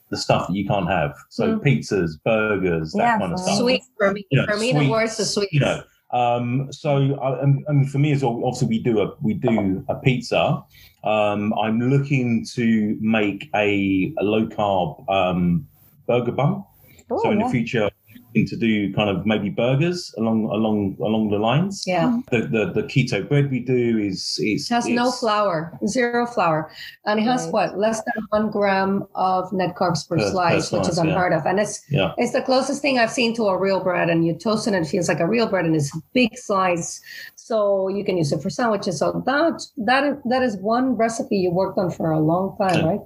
the 0.10 0.17
stuff 0.17 0.48
that 0.48 0.54
you 0.54 0.65
can't 0.65 0.89
have. 0.89 1.15
So 1.30 1.58
mm. 1.58 1.63
pizzas, 1.63 2.12
burgers, 2.24 2.93
that 2.93 3.00
yeah, 3.00 3.19
kind 3.19 3.34
of 3.34 3.39
stuff. 3.39 3.58
Sweet 3.60 3.84
for 3.98 4.12
me. 4.12 4.26
You 4.32 4.39
know, 4.39 4.45
for 4.45 4.58
me, 4.58 4.72
sweet, 4.72 4.84
the 4.84 4.89
worst 4.89 5.19
is 5.19 5.34
sweet. 5.34 5.50
You 5.52 5.60
know, 5.62 5.84
um, 6.12 6.72
so 6.72 7.15
I, 7.19 7.41
I, 7.41 7.45
mean, 7.45 7.86
for 7.86 8.00
me 8.00 8.12
as 8.12 8.24
well, 8.24 8.41
obviously 8.43 8.67
we 8.67 8.84
do 8.84 9.02
a 9.02 9.15
we 9.22 9.36
do 9.36 9.86
a 9.89 9.95
pizza. 9.95 10.63
Um, 11.04 11.54
I'm 11.54 11.80
looking 11.80 12.45
to 12.54 12.98
make 13.00 13.50
a, 13.56 14.13
a 14.17 14.24
low 14.24 14.48
carb 14.48 15.08
um, 15.10 15.67
burger 16.08 16.32
bun. 16.32 16.63
Oh, 17.12 17.24
so 17.24 17.32
in 17.32 17.39
yeah. 17.39 17.45
the 17.45 17.52
future, 17.52 17.89
to 18.34 18.56
do 18.56 18.94
kind 18.94 19.10
of 19.10 19.26
maybe 19.26 19.50
burgers 19.50 20.13
along 20.18 20.46
along 20.46 20.98
along 21.00 21.30
the 21.30 21.38
lines. 21.38 21.84
Yeah. 21.86 22.06
Mm-hmm. 22.06 22.20
The 22.32 22.48
the, 22.48 22.82
the 22.82 22.88
keto 22.88 23.28
bread 23.28 23.52
we 23.52 23.60
do 23.60 23.98
is 23.98 24.39
is 24.42 24.70
it 24.70 24.74
has 24.74 24.88
no 24.88 25.12
flour, 25.12 25.78
zero 25.88 26.26
flour, 26.26 26.72
and 27.06 27.20
it 27.20 27.24
has 27.24 27.46
right. 27.46 27.54
what 27.54 27.78
less 27.78 28.02
than 28.04 28.26
one 28.30 28.52
gram 28.52 29.08
of 29.15 29.52
net 29.54 29.76
carbs 29.76 30.08
per, 30.08 30.18
per 30.18 30.30
slice, 30.30 30.70
per 30.70 30.80
which 30.80 30.89
is 30.89 30.98
unheard 30.98 31.32
yeah. 31.32 31.39
of. 31.39 31.46
And 31.46 31.60
it's 31.60 31.82
yeah. 31.89 32.13
it's 32.18 32.34
the 32.34 32.42
closest 32.42 32.82
thing 32.82 33.00
I've 33.00 33.12
seen 33.12 33.36
to 33.36 33.44
a 33.44 33.58
real 33.58 33.80
bread. 33.80 34.10
And 34.10 34.26
you 34.26 34.34
toast 34.34 34.68
it, 34.68 34.74
and 34.74 34.86
it 34.86 34.89
feels 34.89 35.08
like 35.08 35.20
a 35.20 35.28
real 35.28 35.48
bread, 35.48 35.65
and 35.65 35.76
it's 35.76 35.96
a 35.96 36.00
big 36.13 36.38
slice. 36.38 37.02
So 37.36 37.88
you 37.88 38.04
can 38.04 38.18
use 38.18 38.32
it 38.32 38.42
for 38.42 38.50
sandwiches. 38.50 39.00
So 39.00 39.24
that 39.26 39.62
that 39.78 40.22
that 40.26 40.44
is 40.44 40.58
one 40.58 40.96
recipe 40.96 41.38
you 41.38 41.52
worked 41.52 41.78
on 41.78 41.89
for 41.92 42.12
a 42.12 42.20
long 42.20 42.56
time, 42.58 42.86
right? 42.86 43.00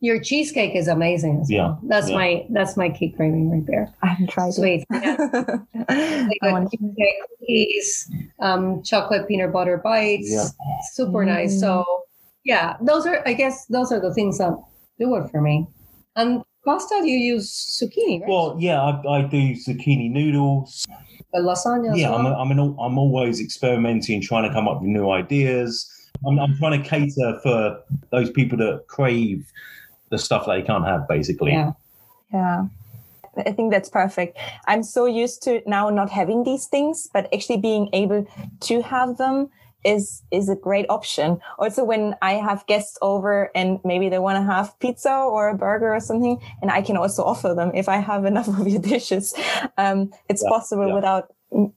Your 0.00 0.20
cheesecake 0.20 0.74
is 0.74 0.88
amazing. 0.88 1.44
yeah, 1.48 1.66
well. 1.66 1.80
that's 1.84 2.08
yeah. 2.08 2.16
my 2.16 2.46
that's 2.50 2.76
my 2.76 2.88
cake 2.88 3.16
craving 3.16 3.50
right 3.50 3.66
there. 3.66 3.92
I 4.02 4.08
haven't 4.08 4.30
tried 4.30 4.54
Sweet. 4.54 4.84
it. 4.90 5.60
Yeah. 6.42 6.66
cheesecake, 6.70 7.14
cookies, 7.38 8.10
um, 8.40 8.82
chocolate 8.82 9.28
peanut 9.28 9.52
butter 9.52 9.78
bites. 9.78 10.30
Yeah. 10.30 10.48
Super 10.92 11.24
mm. 11.24 11.26
nice. 11.26 11.60
So 11.60 11.84
yeah, 12.44 12.76
those 12.80 13.06
are 13.06 13.22
I 13.26 13.32
guess 13.32 13.66
those 13.66 13.92
are 13.92 14.00
the 14.00 14.14
things 14.14 14.38
that 14.38 14.56
do 14.98 15.14
it 15.16 15.30
for 15.30 15.40
me. 15.40 15.66
And 16.16 16.42
pasta, 16.64 17.00
you 17.04 17.16
use 17.16 17.80
zucchini, 17.80 18.20
right? 18.20 18.28
Well, 18.28 18.56
yeah, 18.58 18.80
I, 18.82 19.18
I 19.18 19.22
do 19.22 19.52
zucchini 19.52 20.10
noodles. 20.10 20.86
The 21.32 21.40
lasagna. 21.40 21.96
Yeah, 21.96 22.10
well? 22.10 22.18
I'm, 22.18 22.26
a, 22.26 22.34
I'm, 22.34 22.50
an, 22.50 22.76
I'm 22.80 22.98
always 22.98 23.40
experimenting, 23.40 24.20
trying 24.20 24.48
to 24.48 24.52
come 24.52 24.68
up 24.68 24.80
with 24.80 24.90
new 24.90 25.10
ideas. 25.10 25.90
I'm, 26.26 26.38
I'm 26.38 26.56
trying 26.56 26.82
to 26.82 26.88
cater 26.88 27.38
for 27.42 27.82
those 28.10 28.30
people 28.30 28.58
that 28.58 28.86
crave 28.86 29.50
the 30.10 30.18
stuff 30.18 30.46
they 30.46 30.62
can't 30.62 30.84
have, 30.84 31.08
basically. 31.08 31.52
Yeah. 31.52 31.72
Yeah. 32.32 32.66
I 33.36 33.52
think 33.52 33.70
that's 33.70 33.88
perfect. 33.88 34.38
I'm 34.66 34.82
so 34.82 35.06
used 35.06 35.42
to 35.42 35.62
now 35.66 35.90
not 35.90 36.10
having 36.10 36.44
these 36.44 36.66
things, 36.66 37.08
but 37.12 37.32
actually 37.34 37.58
being 37.58 37.90
able 37.92 38.26
to 38.60 38.82
have 38.82 39.18
them 39.18 39.50
is 39.84 40.22
is 40.30 40.48
a 40.48 40.56
great 40.56 40.86
option. 40.88 41.38
Also, 41.58 41.84
when 41.84 42.16
I 42.20 42.32
have 42.34 42.66
guests 42.66 42.98
over 43.02 43.50
and 43.54 43.78
maybe 43.84 44.08
they 44.08 44.18
want 44.18 44.36
to 44.36 44.42
have 44.42 44.78
pizza 44.80 45.12
or 45.12 45.48
a 45.48 45.54
burger 45.54 45.94
or 45.94 46.00
something, 46.00 46.40
and 46.60 46.70
I 46.70 46.82
can 46.82 46.96
also 46.96 47.22
offer 47.22 47.54
them 47.54 47.70
if 47.74 47.88
I 47.88 47.98
have 47.98 48.24
enough 48.32 48.48
of 48.48 48.66
your 48.66 48.80
dishes. 48.80 49.34
Um, 49.78 50.12
it's 50.28 50.42
yeah, 50.42 50.48
possible 50.48 50.88
yeah. 50.88 50.94
without 50.94 51.32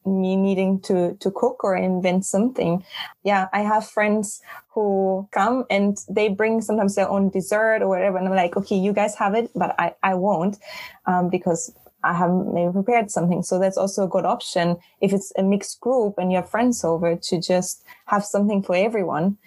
me 0.06 0.36
needing 0.36 0.80
to 0.82 1.16
to 1.16 1.32
cook 1.32 1.64
or 1.64 1.76
invent 1.76 2.26
something. 2.26 2.84
Yeah 3.24 3.48
i 3.54 3.62
have 3.62 3.88
friends 3.88 4.42
who 4.74 5.28
come 5.32 5.66
and 5.70 5.98
they 6.10 6.30
bring 6.30 6.62
sometimes 6.62 6.96
their 6.96 7.10
own 7.10 7.30
dessert 7.30 7.82
or 7.82 7.88
whatever 7.88 8.18
and 8.18 8.28
i'm 8.28 8.36
like 8.36 8.56
okay 8.58 8.76
you 8.76 8.94
guys 8.94 9.16
have 9.16 9.34
it 9.36 9.50
but 9.56 9.76
i 9.80 9.94
i 10.04 10.14
won't 10.14 10.58
um, 11.06 11.30
because 11.30 11.74
i 12.04 12.14
haven't 12.14 12.54
maybe 12.54 12.72
prepared 12.72 13.12
something. 13.12 13.44
So 13.44 13.60
that's 13.60 13.78
also 13.78 14.06
a 14.06 14.08
good 14.08 14.26
option 14.26 14.78
if 15.02 15.12
it's 15.14 15.32
a 15.38 15.44
mixed 15.44 15.80
group 15.82 16.16
and 16.18 16.32
you 16.32 16.38
have 16.38 16.50
friends 16.50 16.84
over 16.84 17.16
to 17.16 17.42
just 17.42 17.84
have 18.06 18.24
something 18.24 18.64
for 18.64 18.76
everyone. 18.76 19.38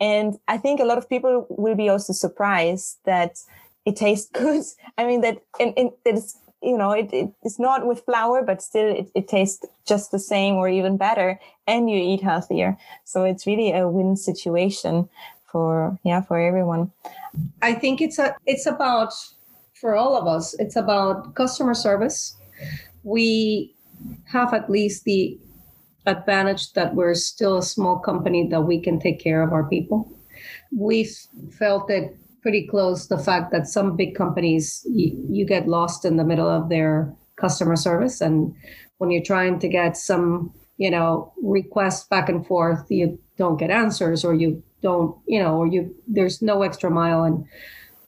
And 0.00 0.38
i 0.48 0.58
think 0.58 0.80
a 0.80 0.84
lot 0.84 0.98
of 0.98 1.08
people 1.08 1.46
will 1.48 1.76
be 1.76 1.88
also 1.88 2.12
surprised 2.12 2.98
that 3.04 3.38
it 3.84 3.96
tastes 3.96 4.30
good. 4.42 4.62
I 4.98 5.06
mean 5.06 5.20
that 5.22 5.38
and, 5.58 5.72
and 5.76 5.90
that 6.04 6.14
it's 6.14 6.36
you 6.62 6.78
know, 6.78 6.92
it, 6.92 7.12
it, 7.12 7.30
it's 7.42 7.58
not 7.58 7.86
with 7.86 8.04
flour, 8.04 8.42
but 8.42 8.62
still 8.62 8.88
it, 8.88 9.10
it 9.14 9.28
tastes 9.28 9.64
just 9.86 10.10
the 10.10 10.18
same 10.18 10.54
or 10.54 10.68
even 10.68 10.96
better 10.96 11.38
and 11.66 11.90
you 11.90 11.96
eat 11.96 12.22
healthier. 12.22 12.76
So 13.04 13.24
it's 13.24 13.46
really 13.46 13.72
a 13.72 13.88
win 13.88 14.16
situation 14.16 15.08
for, 15.50 15.98
yeah, 16.04 16.22
for 16.22 16.40
everyone. 16.40 16.92
I 17.60 17.74
think 17.74 18.00
it's 18.00 18.18
a, 18.18 18.36
it's 18.46 18.66
about, 18.66 19.12
for 19.74 19.94
all 19.94 20.16
of 20.16 20.26
us, 20.26 20.54
it's 20.58 20.76
about 20.76 21.34
customer 21.34 21.74
service. 21.74 22.36
We 23.02 23.74
have 24.26 24.54
at 24.54 24.70
least 24.70 25.04
the 25.04 25.38
advantage 26.06 26.72
that 26.72 26.94
we're 26.94 27.14
still 27.14 27.58
a 27.58 27.62
small 27.62 27.98
company 27.98 28.48
that 28.48 28.62
we 28.62 28.80
can 28.80 28.98
take 28.98 29.20
care 29.20 29.42
of 29.42 29.52
our 29.52 29.64
people. 29.64 30.10
We 30.76 31.08
felt 31.50 31.90
it 31.90 32.16
pretty 32.42 32.66
close 32.66 33.06
the 33.06 33.18
fact 33.18 33.52
that 33.52 33.68
some 33.68 33.96
big 33.96 34.14
companies 34.14 34.84
you, 34.90 35.16
you 35.30 35.46
get 35.46 35.68
lost 35.68 36.04
in 36.04 36.16
the 36.16 36.24
middle 36.24 36.48
of 36.48 36.68
their 36.68 37.14
customer 37.36 37.76
service. 37.76 38.20
And 38.20 38.54
when 38.98 39.10
you're 39.10 39.22
trying 39.22 39.58
to 39.60 39.68
get 39.68 39.96
some 39.96 40.52
you 40.78 40.90
know 40.90 41.32
requests 41.42 42.08
back 42.08 42.28
and 42.28 42.46
forth 42.46 42.84
you 42.88 43.18
don't 43.36 43.58
get 43.58 43.70
answers 43.70 44.24
or 44.24 44.34
you 44.34 44.62
don't 44.82 45.16
you 45.28 45.38
know 45.38 45.56
or 45.58 45.66
you 45.66 45.94
there's 46.08 46.42
no 46.42 46.62
extra 46.62 46.90
mile. 46.90 47.22
And 47.22 47.46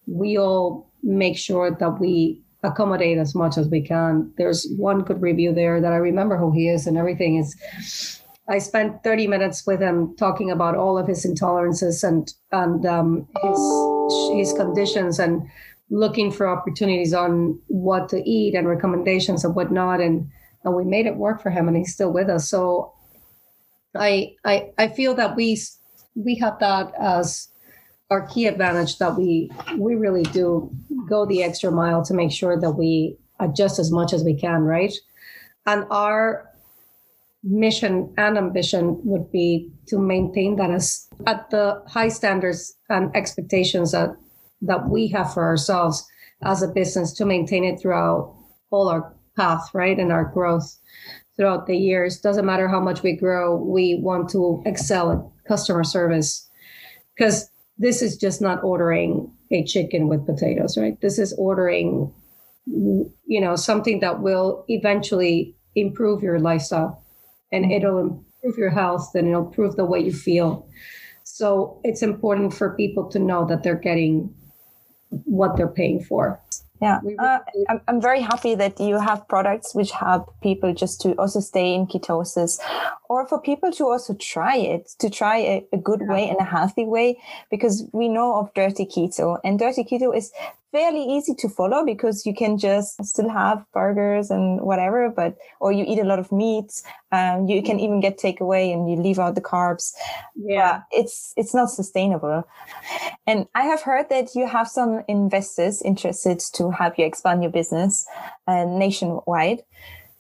we 0.06 0.36
all 0.36 0.90
make 1.02 1.38
sure 1.38 1.70
that 1.70 2.00
we 2.00 2.42
accommodate 2.62 3.18
as 3.18 3.34
much 3.34 3.58
as 3.58 3.68
we 3.68 3.82
can. 3.82 4.32
There's 4.38 4.66
one 4.76 5.00
good 5.00 5.20
review 5.22 5.54
there 5.54 5.80
that 5.80 5.92
i 5.92 5.96
remember 5.96 6.36
who 6.36 6.50
he 6.52 6.68
is 6.68 6.86
and 6.86 6.96
everything 6.96 7.36
is 7.36 8.20
i 8.48 8.58
spent 8.58 9.02
30 9.04 9.26
minutes 9.26 9.66
with 9.66 9.80
him 9.80 10.14
talking 10.16 10.50
about 10.50 10.74
all 10.76 10.98
of 10.98 11.06
his 11.06 11.24
intolerances 11.24 12.02
and 12.02 12.34
and 12.52 12.84
um, 12.86 13.28
his 13.42 13.93
his 14.32 14.52
conditions 14.52 15.18
and 15.18 15.48
looking 15.90 16.32
for 16.32 16.48
opportunities 16.48 17.12
on 17.12 17.58
what 17.68 18.08
to 18.08 18.28
eat 18.28 18.54
and 18.54 18.68
recommendations 18.68 19.44
and 19.44 19.54
whatnot 19.54 20.00
and 20.00 20.30
and 20.64 20.74
we 20.74 20.84
made 20.84 21.06
it 21.06 21.16
work 21.16 21.42
for 21.42 21.50
him 21.50 21.68
and 21.68 21.76
he's 21.76 21.92
still 21.92 22.10
with 22.12 22.28
us. 22.28 22.48
So 22.48 22.92
i 23.96 24.34
i 24.44 24.70
i 24.76 24.88
feel 24.88 25.14
that 25.14 25.36
we 25.36 25.56
we 26.16 26.34
have 26.36 26.58
that 26.58 26.92
as 26.98 27.48
our 28.10 28.26
key 28.26 28.46
advantage 28.46 28.98
that 28.98 29.16
we 29.16 29.50
we 29.78 29.94
really 29.94 30.24
do 30.24 30.70
go 31.08 31.26
the 31.26 31.42
extra 31.42 31.70
mile 31.70 32.04
to 32.04 32.14
make 32.14 32.32
sure 32.32 32.60
that 32.60 32.72
we 32.72 33.16
adjust 33.40 33.78
as 33.78 33.90
much 33.90 34.12
as 34.12 34.24
we 34.24 34.34
can 34.34 34.62
right? 34.62 34.92
And 35.66 35.86
our 35.90 36.50
mission 37.44 38.12
and 38.16 38.38
ambition 38.38 39.00
would 39.04 39.30
be 39.30 39.70
to 39.86 39.98
maintain 39.98 40.56
that 40.56 40.70
as 40.70 41.06
at 41.26 41.50
the 41.50 41.82
high 41.86 42.08
standards 42.08 42.74
and 42.88 43.14
expectations 43.14 43.92
that 43.92 44.16
that 44.62 44.88
we 44.88 45.08
have 45.08 45.32
for 45.32 45.44
ourselves 45.44 46.06
as 46.42 46.62
a 46.62 46.68
business 46.68 47.12
to 47.12 47.26
maintain 47.26 47.64
it 47.64 47.78
throughout 47.78 48.34
all 48.70 48.88
our 48.88 49.14
path 49.36 49.68
right 49.74 49.98
and 49.98 50.10
our 50.10 50.24
growth 50.24 50.78
throughout 51.36 51.66
the 51.66 51.76
years. 51.76 52.20
Doesn't 52.20 52.46
matter 52.46 52.68
how 52.68 52.80
much 52.80 53.02
we 53.02 53.14
grow 53.14 53.56
we 53.56 53.96
want 54.00 54.30
to 54.30 54.62
excel 54.64 55.12
at 55.12 55.48
customer 55.48 55.84
service. 55.84 56.48
Because 57.14 57.50
this 57.76 58.00
is 58.02 58.16
just 58.16 58.40
not 58.40 58.62
ordering 58.64 59.30
a 59.50 59.64
chicken 59.64 60.08
with 60.08 60.24
potatoes 60.24 60.78
right? 60.78 60.98
This 61.00 61.18
is 61.18 61.34
ordering 61.34 62.12
you 62.66 63.40
know 63.40 63.56
something 63.56 64.00
that 64.00 64.22
will 64.22 64.64
eventually 64.68 65.54
improve 65.74 66.22
your 66.22 66.38
lifestyle 66.40 67.03
and 67.54 67.64
mm-hmm. 67.64 67.72
it'll 67.72 68.00
improve 68.00 68.58
your 68.58 68.70
health 68.70 69.14
and 69.14 69.28
it'll 69.28 69.46
improve 69.46 69.76
the 69.76 69.84
way 69.84 70.00
you 70.00 70.12
feel. 70.12 70.68
So 71.22 71.80
it's 71.84 72.02
important 72.02 72.52
for 72.52 72.76
people 72.76 73.08
to 73.10 73.18
know 73.18 73.46
that 73.46 73.62
they're 73.62 73.74
getting 73.74 74.34
what 75.24 75.56
they're 75.56 75.68
paying 75.68 76.02
for 76.02 76.40
yeah, 76.80 77.00
uh, 77.18 77.38
I'm, 77.68 77.80
I'm 77.88 78.00
very 78.00 78.20
happy 78.20 78.54
that 78.56 78.80
you 78.80 78.98
have 78.98 79.26
products 79.28 79.74
which 79.74 79.92
help 79.92 80.34
people 80.42 80.74
just 80.74 81.00
to 81.02 81.12
also 81.14 81.40
stay 81.40 81.72
in 81.74 81.86
ketosis 81.86 82.58
or 83.08 83.26
for 83.28 83.40
people 83.40 83.70
to 83.72 83.84
also 83.84 84.14
try 84.14 84.56
it, 84.56 84.90
to 84.98 85.08
try 85.08 85.38
a, 85.38 85.66
a 85.72 85.76
good 85.78 86.02
way 86.08 86.28
and 86.28 86.38
a 86.40 86.44
healthy 86.44 86.84
way, 86.84 87.18
because 87.50 87.88
we 87.92 88.08
know 88.08 88.36
of 88.36 88.52
dirty 88.54 88.86
keto 88.86 89.38
and 89.44 89.58
dirty 89.58 89.84
keto 89.84 90.14
is 90.14 90.32
fairly 90.72 91.04
easy 91.04 91.32
to 91.36 91.48
follow 91.48 91.84
because 91.84 92.26
you 92.26 92.34
can 92.34 92.58
just 92.58 93.02
still 93.04 93.28
have 93.28 93.64
burgers 93.72 94.28
and 94.28 94.60
whatever, 94.60 95.08
but 95.08 95.36
or 95.60 95.70
you 95.70 95.84
eat 95.86 96.00
a 96.00 96.04
lot 96.04 96.18
of 96.18 96.32
meats. 96.32 96.82
Um, 97.12 97.46
you 97.46 97.62
can 97.62 97.78
even 97.78 98.00
get 98.00 98.18
takeaway 98.18 98.72
and 98.72 98.90
you 98.90 98.96
leave 98.96 99.20
out 99.20 99.36
the 99.36 99.40
carbs. 99.40 99.92
Yeah, 100.34 100.78
but 100.90 100.98
it's 100.98 101.32
it's 101.36 101.54
not 101.54 101.70
sustainable. 101.70 102.42
And 103.24 103.46
I 103.54 103.62
have 103.62 103.82
heard 103.82 104.08
that 104.08 104.34
you 104.34 104.48
have 104.48 104.66
some 104.66 105.04
investors 105.06 105.80
interested 105.80 106.40
to 106.54 106.63
help 106.70 106.98
you 106.98 107.04
expand 107.04 107.42
your 107.42 107.52
business 107.52 108.06
uh, 108.46 108.64
nationwide. 108.64 109.62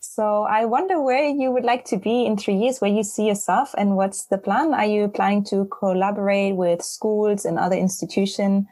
So 0.00 0.42
I 0.42 0.66
wonder 0.66 1.00
where 1.00 1.28
you 1.28 1.50
would 1.50 1.64
like 1.64 1.84
to 1.86 1.96
be 1.96 2.26
in 2.26 2.36
three 2.36 2.56
years, 2.56 2.80
where 2.80 2.90
you 2.90 3.02
see 3.02 3.26
yourself, 3.26 3.74
and 3.78 3.96
what's 3.96 4.26
the 4.26 4.38
plan? 4.38 4.74
Are 4.74 4.84
you 4.84 5.08
planning 5.08 5.44
to 5.44 5.64
collaborate 5.66 6.56
with 6.56 6.82
schools 6.82 7.44
and 7.44 7.58
other 7.58 7.76
institutions? 7.76 8.66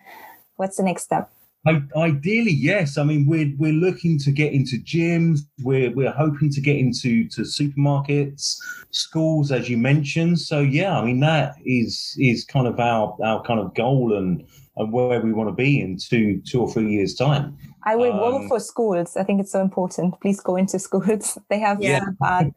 What's 0.57 0.77
the 0.77 0.83
next 0.83 1.05
step? 1.05 1.31
I, 1.65 1.81
ideally, 1.97 2.53
yes. 2.53 2.99
I 2.99 3.05
mean, 3.05 3.27
we're 3.27 3.53
we're 3.57 3.73
looking 3.73 4.19
to 4.21 4.33
get 4.33 4.53
into 4.53 4.77
gyms. 4.79 5.41
We're 5.63 5.93
we're 5.93 6.11
hoping 6.11 6.51
to 6.51 6.61
get 6.61 6.77
into 6.77 7.29
to 7.29 7.43
supermarkets, 7.43 8.57
schools, 8.91 9.53
as 9.53 9.71
you 9.71 9.79
mentioned. 9.79 10.41
So 10.41 10.61
yeah, 10.61 10.99
I 10.99 11.05
mean 11.05 11.21
that 11.21 11.55
is 11.65 12.17
is 12.19 12.45
kind 12.45 12.67
of 12.67 12.81
our 12.81 13.17
our 13.25 13.43
kind 13.43 13.61
of 13.61 13.75
goal 13.75 14.17
and 14.17 14.45
and 14.77 14.93
where 14.93 15.21
we 15.21 15.33
want 15.33 15.49
to 15.49 15.55
be 15.55 15.81
in 15.81 15.99
two 15.99 16.41
two 16.47 16.61
or 16.61 16.71
three 16.71 16.91
years 16.91 17.15
time. 17.15 17.57
I 17.85 17.97
will 17.97 18.13
um, 18.13 18.49
for 18.49 18.61
schools. 18.61 19.17
I 19.17 19.25
think 19.25 19.41
it's 19.41 19.53
so 19.53 19.61
important. 19.61 20.21
Please 20.21 20.41
go 20.41 20.57
into 20.57 20.79
schools. 20.89 21.39
They 21.49 21.59
have 21.59 21.83
yeah. 21.83 22.01
some 22.01 22.17
bad 22.21 22.55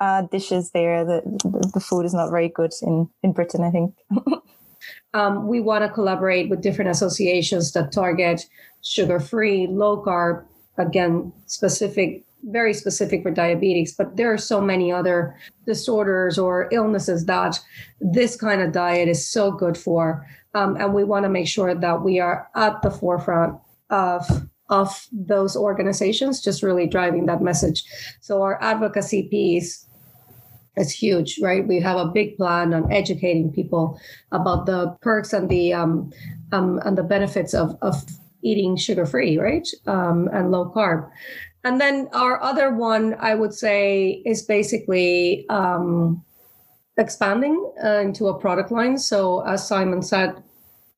uh, 0.00 0.22
dishes 0.22 0.70
there. 0.70 1.04
The, 1.04 1.22
the 1.44 1.70
the 1.74 1.80
food 1.80 2.06
is 2.06 2.14
not 2.14 2.30
very 2.30 2.48
good 2.48 2.72
in 2.82 3.08
in 3.22 3.32
Britain. 3.32 3.64
I 3.64 3.70
think. 3.70 3.94
Um, 5.12 5.48
we 5.48 5.60
want 5.60 5.84
to 5.84 5.90
collaborate 5.90 6.48
with 6.48 6.62
different 6.62 6.90
associations 6.90 7.72
that 7.72 7.92
target 7.92 8.46
sugar 8.82 9.18
free, 9.18 9.66
low 9.66 10.02
carb, 10.02 10.44
again, 10.78 11.32
specific, 11.46 12.24
very 12.44 12.72
specific 12.72 13.22
for 13.22 13.30
diabetes. 13.30 13.94
But 13.94 14.16
there 14.16 14.32
are 14.32 14.38
so 14.38 14.60
many 14.60 14.92
other 14.92 15.36
disorders 15.66 16.38
or 16.38 16.68
illnesses 16.72 17.26
that 17.26 17.58
this 18.00 18.36
kind 18.36 18.62
of 18.62 18.72
diet 18.72 19.08
is 19.08 19.28
so 19.28 19.50
good 19.50 19.76
for. 19.76 20.24
Um, 20.54 20.76
and 20.76 20.92
we 20.92 21.04
want 21.04 21.24
to 21.24 21.28
make 21.28 21.46
sure 21.46 21.74
that 21.74 22.02
we 22.02 22.18
are 22.20 22.48
at 22.54 22.82
the 22.82 22.90
forefront 22.90 23.58
of 23.90 24.24
of 24.68 25.08
those 25.12 25.56
organizations 25.56 26.40
just 26.40 26.62
really 26.62 26.86
driving 26.86 27.26
that 27.26 27.42
message 27.42 27.82
so 28.20 28.40
our 28.42 28.56
advocacy 28.62 29.24
piece 29.28 29.84
is 30.76 30.90
huge, 30.90 31.38
right? 31.42 31.66
We 31.66 31.80
have 31.80 31.98
a 31.98 32.06
big 32.06 32.36
plan 32.36 32.74
on 32.74 32.90
educating 32.92 33.52
people 33.52 34.00
about 34.32 34.66
the 34.66 34.96
perks 35.02 35.32
and 35.32 35.48
the 35.48 35.72
um, 35.72 36.12
um, 36.52 36.80
and 36.84 36.96
the 36.96 37.02
benefits 37.02 37.54
of 37.54 37.76
of 37.82 38.04
eating 38.42 38.76
sugar 38.76 39.06
free, 39.06 39.38
right, 39.38 39.68
um, 39.86 40.28
and 40.32 40.50
low 40.50 40.72
carb. 40.74 41.08
And 41.62 41.80
then 41.80 42.08
our 42.14 42.42
other 42.42 42.74
one, 42.74 43.14
I 43.20 43.34
would 43.34 43.52
say, 43.52 44.22
is 44.24 44.42
basically 44.42 45.46
um, 45.50 46.24
expanding 47.00 47.72
uh, 47.82 47.98
into 47.98 48.28
a 48.28 48.38
product 48.38 48.70
line. 48.70 48.96
So, 48.98 49.40
as 49.46 49.66
Simon 49.66 50.02
said, 50.02 50.42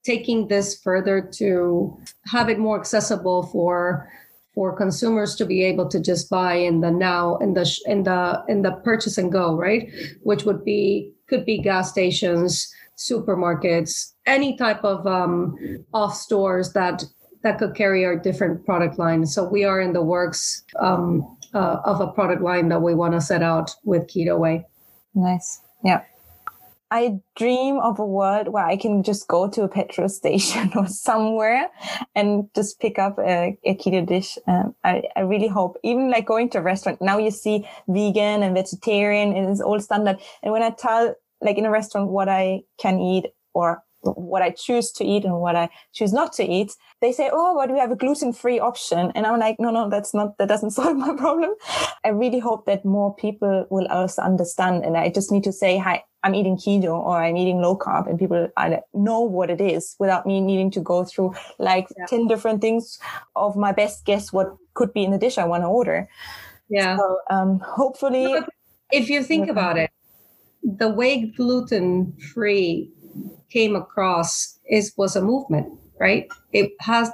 taking 0.04 0.48
this 0.48 0.80
further 0.80 1.22
to 1.38 1.96
have 2.26 2.48
it 2.50 2.58
more 2.58 2.78
accessible 2.78 3.44
for 3.44 4.10
for 4.54 4.76
consumers 4.76 5.34
to 5.36 5.46
be 5.46 5.64
able 5.64 5.88
to 5.88 5.98
just 5.98 6.28
buy 6.28 6.54
in 6.54 6.82
the 6.82 6.90
now 6.90 7.36
in 7.38 7.54
the 7.54 7.64
in 7.86 8.02
the 8.02 8.44
in 8.48 8.60
the 8.62 8.72
purchase 8.84 9.16
and 9.16 9.32
go 9.32 9.56
right? 9.56 9.88
Which 10.22 10.44
would 10.44 10.64
be 10.64 11.14
could 11.28 11.46
be 11.46 11.58
gas 11.58 11.90
stations 11.90 12.70
supermarkets 12.98 14.12
any 14.26 14.56
type 14.56 14.84
of 14.84 15.06
um, 15.06 15.56
off 15.94 16.14
stores 16.14 16.72
that 16.74 17.04
that 17.42 17.58
could 17.58 17.74
carry 17.74 18.04
our 18.04 18.16
different 18.16 18.64
product 18.64 18.98
lines. 18.98 19.34
So 19.34 19.48
we 19.48 19.64
are 19.64 19.80
in 19.80 19.92
the 19.92 20.02
works 20.02 20.64
um, 20.78 21.38
uh, 21.54 21.78
of 21.84 22.00
a 22.00 22.08
product 22.08 22.42
line 22.42 22.68
that 22.68 22.82
we 22.82 22.94
want 22.94 23.14
to 23.14 23.20
set 23.20 23.42
out 23.42 23.70
with 23.84 24.06
keto 24.06 24.38
way. 24.38 24.66
Nice 25.14 25.60
yeah 25.84 26.02
I 26.92 27.20
dream 27.36 27.78
of 27.78 27.98
a 27.98 28.04
world 28.04 28.48
where 28.48 28.66
I 28.66 28.76
can 28.76 29.02
just 29.02 29.26
go 29.26 29.48
to 29.48 29.62
a 29.62 29.68
petrol 29.68 30.08
station 30.20 30.72
or 30.76 30.86
somewhere 30.86 31.70
and 32.14 32.50
just 32.54 32.80
pick 32.80 32.98
up 32.98 33.18
a, 33.18 33.56
a 33.64 33.74
keto 33.76 34.06
dish. 34.06 34.36
Um, 34.46 34.74
I, 34.84 35.04
I 35.16 35.20
really 35.20 35.48
hope, 35.48 35.78
even 35.82 36.10
like 36.10 36.26
going 36.26 36.50
to 36.50 36.58
a 36.58 36.62
restaurant, 36.62 37.00
now 37.00 37.16
you 37.16 37.30
see 37.30 37.66
vegan 37.88 38.42
and 38.42 38.54
vegetarian 38.54 39.32
and 39.32 39.48
it's 39.48 39.62
all 39.62 39.80
standard. 39.80 40.18
And 40.42 40.52
when 40.52 40.62
I 40.62 40.68
tell, 40.68 41.14
like 41.40 41.56
in 41.56 41.64
a 41.64 41.70
restaurant, 41.70 42.10
what 42.10 42.28
I 42.28 42.64
can 42.78 43.00
eat 43.00 43.24
or 43.54 43.82
what 44.02 44.42
I 44.42 44.50
choose 44.50 44.92
to 44.92 45.04
eat 45.04 45.24
and 45.24 45.38
what 45.40 45.56
I 45.56 45.70
choose 45.92 46.12
not 46.12 46.32
to 46.34 46.44
eat, 46.44 46.72
they 47.00 47.12
say, 47.12 47.30
"Oh, 47.32 47.54
but 47.54 47.70
we 47.70 47.78
have 47.78 47.90
a 47.90 47.96
gluten-free 47.96 48.60
option," 48.60 49.12
and 49.14 49.26
I'm 49.26 49.38
like, 49.38 49.56
"No, 49.58 49.70
no, 49.70 49.88
that's 49.88 50.14
not. 50.14 50.38
That 50.38 50.48
doesn't 50.48 50.70
solve 50.78 50.96
my 50.96 51.14
problem." 51.14 51.54
I 52.04 52.08
really 52.08 52.38
hope 52.40 52.66
that 52.66 52.84
more 52.84 53.14
people 53.14 53.66
will 53.70 53.86
also 53.88 54.22
understand, 54.22 54.84
and 54.84 54.96
I 54.96 55.08
just 55.08 55.32
need 55.32 55.44
to 55.44 55.52
say, 55.52 55.78
"Hi, 55.78 56.04
I'm 56.24 56.34
eating 56.34 56.56
keto 56.56 56.94
or 56.94 57.22
I'm 57.22 57.36
eating 57.36 57.60
low 57.60 57.76
carb 57.76 58.08
and 58.08 58.18
people 58.18 58.48
know 58.94 59.20
what 59.20 59.50
it 59.50 59.60
is 59.60 59.96
without 59.98 60.24
me 60.24 60.40
needing 60.40 60.70
to 60.72 60.80
go 60.80 61.04
through 61.04 61.34
like 61.58 61.88
yeah. 61.96 62.06
10 62.06 62.28
different 62.28 62.60
things 62.60 62.98
of 63.34 63.56
my 63.56 63.72
best 63.72 64.04
guess 64.04 64.32
what 64.32 64.54
could 64.74 64.92
be 64.92 65.02
in 65.02 65.10
the 65.10 65.18
dish 65.18 65.36
I 65.36 65.44
want 65.44 65.64
to 65.64 65.66
order. 65.66 66.08
Yeah. 66.68 66.96
So, 66.96 67.18
um, 67.28 67.58
hopefully. 67.58 68.34
If 68.92 69.10
you 69.10 69.22
think 69.22 69.48
about 69.48 69.78
it, 69.78 69.90
the 70.62 70.88
way 70.88 71.26
gluten 71.26 72.12
free 72.32 72.90
came 73.52 73.76
across 73.76 74.58
is 74.68 74.92
was 74.96 75.16
a 75.16 75.22
movement, 75.22 75.72
right? 76.00 76.26
It 76.52 76.72
has 76.80 77.10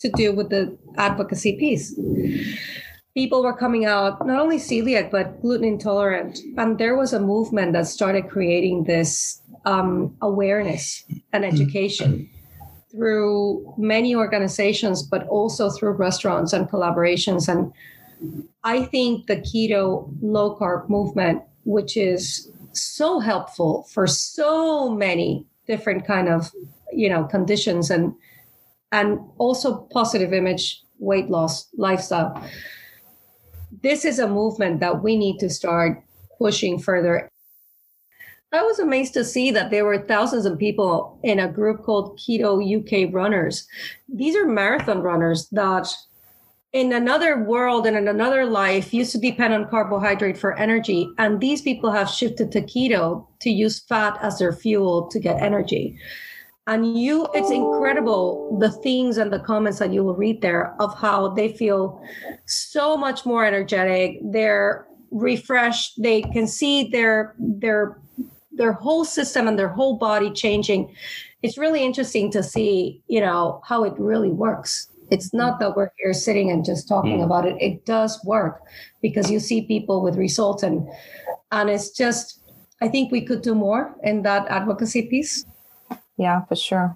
to 0.00 0.10
do 0.10 0.32
with 0.32 0.48
the 0.50 0.76
advocacy 0.96 1.56
piece. 1.58 1.98
People 3.14 3.42
were 3.42 3.56
coming 3.56 3.84
out 3.84 4.24
not 4.26 4.40
only 4.40 4.56
celiac 4.56 5.10
but 5.10 5.40
gluten 5.42 5.66
intolerant. 5.66 6.38
And 6.56 6.78
there 6.78 6.96
was 6.96 7.12
a 7.12 7.20
movement 7.20 7.74
that 7.74 7.86
started 7.86 8.30
creating 8.30 8.84
this 8.84 9.42
um, 9.66 10.16
awareness 10.22 11.04
and 11.32 11.44
education 11.44 12.30
through 12.90 13.74
many 13.76 14.14
organizations 14.14 15.02
but 15.02 15.26
also 15.28 15.70
through 15.70 15.92
restaurants 15.92 16.52
and 16.52 16.68
collaborations. 16.68 17.48
And 17.48 17.72
i 18.64 18.82
think 18.82 19.26
the 19.26 19.36
keto 19.36 20.12
low 20.20 20.56
carb 20.56 20.88
movement 20.88 21.42
which 21.64 21.96
is 21.96 22.50
so 22.72 23.18
helpful 23.18 23.86
for 23.92 24.06
so 24.06 24.88
many 24.88 25.46
different 25.70 26.04
kind 26.06 26.28
of 26.28 26.50
you 26.92 27.08
know 27.08 27.22
conditions 27.24 27.90
and 27.90 28.12
and 28.92 29.20
also 29.38 29.86
positive 29.92 30.32
image 30.32 30.82
weight 30.98 31.30
loss 31.30 31.68
lifestyle. 31.76 32.30
This 33.82 34.04
is 34.04 34.18
a 34.18 34.28
movement 34.28 34.80
that 34.80 35.02
we 35.02 35.16
need 35.16 35.38
to 35.38 35.48
start 35.48 36.02
pushing 36.38 36.78
further. 36.78 37.28
I 38.52 38.62
was 38.62 38.80
amazed 38.80 39.14
to 39.14 39.24
see 39.24 39.52
that 39.52 39.70
there 39.70 39.84
were 39.84 40.06
thousands 40.06 40.44
of 40.44 40.58
people 40.58 41.20
in 41.22 41.38
a 41.38 41.52
group 41.58 41.84
called 41.84 42.18
keto 42.18 42.50
uk 42.76 43.14
runners. 43.14 43.68
These 44.08 44.34
are 44.34 44.46
marathon 44.46 45.02
runners 45.02 45.48
that 45.52 45.86
in 46.72 46.92
another 46.92 47.42
world 47.42 47.86
and 47.86 47.96
in 47.96 48.06
another 48.06 48.44
life 48.46 48.94
used 48.94 49.12
to 49.12 49.18
depend 49.18 49.52
on 49.52 49.68
carbohydrate 49.68 50.38
for 50.38 50.56
energy. 50.56 51.10
And 51.18 51.40
these 51.40 51.62
people 51.62 51.90
have 51.90 52.08
shifted 52.08 52.52
to 52.52 52.62
keto 52.62 53.26
to 53.40 53.50
use 53.50 53.80
fat 53.80 54.16
as 54.22 54.38
their 54.38 54.52
fuel 54.52 55.08
to 55.08 55.18
get 55.18 55.42
energy. 55.42 55.98
And 56.66 56.96
you 56.96 57.26
it's 57.34 57.50
incredible 57.50 58.56
the 58.60 58.70
things 58.70 59.18
and 59.18 59.32
the 59.32 59.40
comments 59.40 59.80
that 59.80 59.92
you 59.92 60.04
will 60.04 60.14
read 60.14 60.40
there 60.42 60.76
of 60.80 60.96
how 60.96 61.30
they 61.30 61.52
feel 61.52 62.00
so 62.46 62.96
much 62.96 63.26
more 63.26 63.44
energetic. 63.44 64.18
They're 64.22 64.86
refreshed. 65.10 66.00
They 66.00 66.22
can 66.22 66.46
see 66.46 66.88
their 66.90 67.34
their 67.38 67.98
their 68.52 68.72
whole 68.72 69.04
system 69.04 69.48
and 69.48 69.58
their 69.58 69.70
whole 69.70 69.96
body 69.96 70.30
changing. 70.30 70.94
It's 71.42 71.58
really 71.58 71.82
interesting 71.82 72.30
to 72.32 72.42
see 72.42 73.02
you 73.08 73.20
know 73.20 73.62
how 73.64 73.82
it 73.82 73.94
really 73.98 74.30
works 74.30 74.89
it's 75.10 75.32
not 75.34 75.58
that 75.60 75.76
we're 75.76 75.90
here 75.98 76.12
sitting 76.12 76.50
and 76.50 76.64
just 76.64 76.88
talking 76.88 77.20
mm. 77.20 77.24
about 77.24 77.46
it. 77.46 77.56
It 77.60 77.84
does 77.84 78.22
work 78.24 78.62
because 79.02 79.30
you 79.30 79.40
see 79.40 79.62
people 79.62 80.02
with 80.02 80.16
results 80.16 80.62
and 80.62 80.88
and 81.52 81.68
it's 81.68 81.90
just 81.90 82.40
I 82.80 82.88
think 82.88 83.12
we 83.12 83.20
could 83.20 83.42
do 83.42 83.54
more 83.54 83.94
in 84.02 84.22
that 84.22 84.48
advocacy 84.48 85.02
piece. 85.02 85.44
Yeah, 86.16 86.44
for 86.44 86.54
sure. 86.54 86.94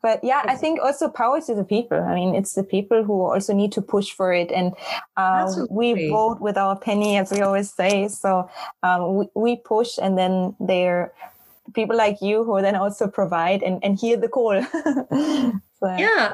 But 0.00 0.22
yeah, 0.22 0.42
I 0.44 0.54
think 0.54 0.80
also 0.80 1.08
power 1.08 1.40
to 1.40 1.54
the 1.56 1.64
people. 1.64 1.98
I 2.00 2.14
mean, 2.14 2.36
it's 2.36 2.54
the 2.54 2.62
people 2.62 3.02
who 3.02 3.20
also 3.20 3.52
need 3.52 3.72
to 3.72 3.82
push 3.82 4.12
for 4.12 4.32
it. 4.32 4.52
And 4.52 4.74
uh, 5.16 5.52
we 5.68 6.08
vote 6.08 6.40
with 6.40 6.56
our 6.56 6.78
penny, 6.78 7.18
as 7.18 7.32
we 7.32 7.40
always 7.40 7.72
say. 7.72 8.06
So 8.06 8.48
um, 8.84 9.16
we, 9.16 9.26
we 9.34 9.56
push 9.56 9.98
and 10.00 10.16
then 10.16 10.54
they're 10.60 11.12
people 11.74 11.96
like 11.96 12.22
you 12.22 12.44
who 12.44 12.62
then 12.62 12.76
also 12.76 13.08
provide 13.08 13.62
and, 13.62 13.82
and 13.84 13.98
hear 13.98 14.16
the 14.16 14.28
call. 14.28 14.64
so, 15.82 15.96
yeah, 15.96 16.32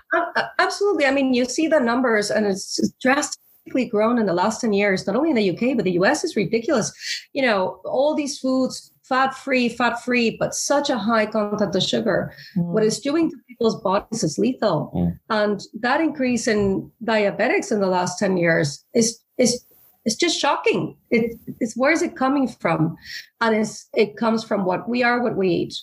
absolutely. 0.59 1.07
I 1.07 1.11
mean, 1.11 1.35
you 1.35 1.45
see 1.45 1.69
the 1.69 1.81
numbers 1.81 2.31
and 2.31 2.47
it's 2.47 2.81
drastically 3.01 3.87
grown 3.87 4.19
in 4.19 4.27
the 4.27 4.33
last 4.33 4.61
10 4.61 4.73
years, 4.73 5.07
not 5.07 5.17
only 5.17 5.31
in 5.31 5.37
the 5.37 5.51
UK, 5.51 5.77
but 5.77 5.85
the 5.85 5.93
US 5.93 6.25
is 6.25 6.37
ridiculous. 6.37 6.93
You 7.33 7.43
know, 7.43 7.81
all 7.85 8.15
these 8.15 8.39
foods, 8.39 8.93
fat 9.03 9.35
free, 9.35 9.69
fat 9.69 10.03
free, 10.05 10.37
but 10.39 10.55
such 10.55 10.91
a 10.91 10.99
high 10.99 11.27
content 11.27 11.75
of 11.75 11.83
sugar. 11.83 12.33
Mm. 12.57 12.73
What 12.73 12.83
it's 12.83 13.01
doing 13.01 13.31
to 13.31 13.37
people's 13.49 13.81
bodies 13.81 14.25
is 14.25 14.39
lethal. 14.39 14.91
Mm. 14.95 15.19
And 15.31 15.63
that 15.81 16.01
increase 16.01 16.49
in 16.49 16.91
diabetics 17.05 17.71
in 17.71 17.81
the 17.81 17.87
last 17.87 18.19
10 18.19 18.37
years 18.37 18.85
is 18.95 19.21
is 19.39 19.67
it's 20.07 20.15
just 20.15 20.39
shocking. 20.39 20.97
It, 21.11 21.39
it's 21.61 21.77
where 21.77 21.91
is 21.91 22.01
it 22.01 22.17
coming 22.17 22.47
from? 22.49 22.97
And 23.41 23.57
it's, 23.57 23.89
it 23.93 24.17
comes 24.17 24.45
from 24.45 24.65
what 24.65 24.89
we 24.89 25.03
are, 25.03 25.21
what 25.21 25.37
we 25.37 25.49
eat. 25.49 25.75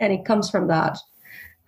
And 0.00 0.12
it 0.12 0.24
comes 0.24 0.50
from 0.50 0.66
that. 0.68 0.98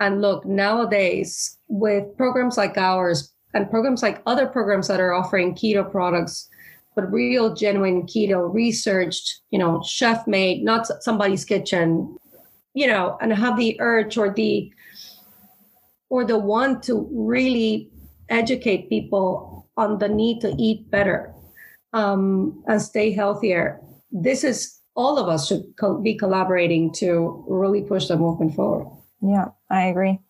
And 0.00 0.20
look, 0.20 0.44
nowadays, 0.44 1.58
with 1.68 2.16
programs 2.16 2.56
like 2.56 2.76
ours 2.76 3.32
and 3.54 3.70
programs 3.70 4.02
like 4.02 4.22
other 4.26 4.46
programs 4.46 4.88
that 4.88 5.00
are 5.00 5.14
offering 5.14 5.54
keto 5.54 5.90
products, 5.90 6.48
but 6.94 7.10
real 7.12 7.54
genuine 7.54 8.02
keto 8.02 8.52
researched, 8.52 9.40
you 9.50 9.58
know, 9.58 9.82
chef 9.82 10.26
made, 10.26 10.62
not 10.62 10.86
somebody's 11.02 11.44
kitchen, 11.44 12.16
you 12.74 12.86
know, 12.86 13.16
and 13.20 13.32
have 13.32 13.56
the 13.56 13.76
urge 13.80 14.18
or 14.18 14.30
the 14.30 14.70
or 16.08 16.24
the 16.24 16.38
want 16.38 16.82
to 16.84 17.08
really 17.10 17.90
educate 18.28 18.88
people 18.88 19.68
on 19.76 19.98
the 19.98 20.08
need 20.08 20.40
to 20.40 20.54
eat 20.58 20.90
better 20.90 21.34
um, 21.92 22.62
and 22.66 22.80
stay 22.80 23.12
healthier. 23.12 23.80
This 24.10 24.44
is 24.44 24.80
all 24.94 25.18
of 25.18 25.28
us 25.28 25.48
should 25.48 25.64
co- 25.78 25.98
be 26.00 26.14
collaborating 26.14 26.92
to 26.94 27.44
really 27.48 27.82
push 27.82 28.08
the 28.08 28.16
movement 28.16 28.54
forward. 28.54 28.86
Yeah, 29.22 29.46
I 29.70 29.86
agree. 29.86 30.20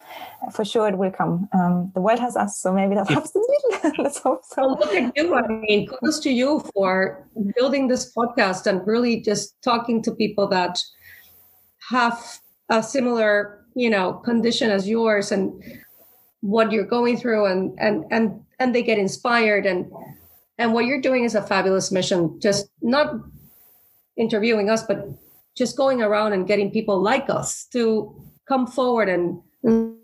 For 0.53 0.64
sure, 0.64 0.88
it 0.88 0.96
will 0.96 1.11
come. 1.11 1.49
Um, 1.53 1.90
the 1.94 2.01
world 2.01 2.20
has 2.20 2.37
us, 2.37 2.59
so 2.59 2.72
maybe 2.72 2.94
that 2.94 3.11
helps 3.11 3.35
a 3.35 3.38
little. 3.38 4.05
Let's 4.05 4.18
hope 4.18 4.42
so. 4.44 4.62
Well, 4.62 4.79
look 4.79 4.94
at 4.94 5.12
you. 5.16 5.35
I 5.35 5.46
mean, 5.49 5.88
kudos 5.88 6.20
to 6.20 6.31
you 6.31 6.61
for 6.72 7.27
building 7.57 7.88
this 7.88 8.14
podcast 8.14 8.66
and 8.66 8.87
really 8.87 9.20
just 9.20 9.61
talking 9.62 10.03
to 10.03 10.12
people 10.12 10.46
that 10.49 10.81
have 11.90 12.40
a 12.70 12.83
similar, 12.83 13.64
you 13.75 13.90
know, 13.90 14.14
condition 14.25 14.70
as 14.70 14.88
yours 14.88 15.33
and 15.33 15.62
what 16.40 16.70
you're 16.70 16.87
going 16.87 17.16
through, 17.16 17.46
and 17.46 17.77
and 17.81 18.05
and 18.12 18.40
and 18.61 18.72
they 18.72 18.83
get 18.83 18.99
inspired 18.99 19.66
and 19.66 19.90
and 20.59 20.72
what 20.72 20.87
you're 20.87 21.01
doing 21.01 21.25
is 21.25 21.35
a 21.35 21.42
fabulous 21.42 21.90
mission, 21.90 22.38
just 22.40 22.68
not 22.83 23.14
interviewing 24.16 24.70
us, 24.70 24.85
but 24.85 25.09
just 25.57 25.77
going 25.77 26.03
around 26.03 26.33
and 26.33 26.46
getting 26.46 26.70
people 26.70 27.03
like 27.03 27.29
us 27.29 27.66
to 27.72 28.14
come 28.48 28.66
forward 28.66 29.09
and, 29.09 29.40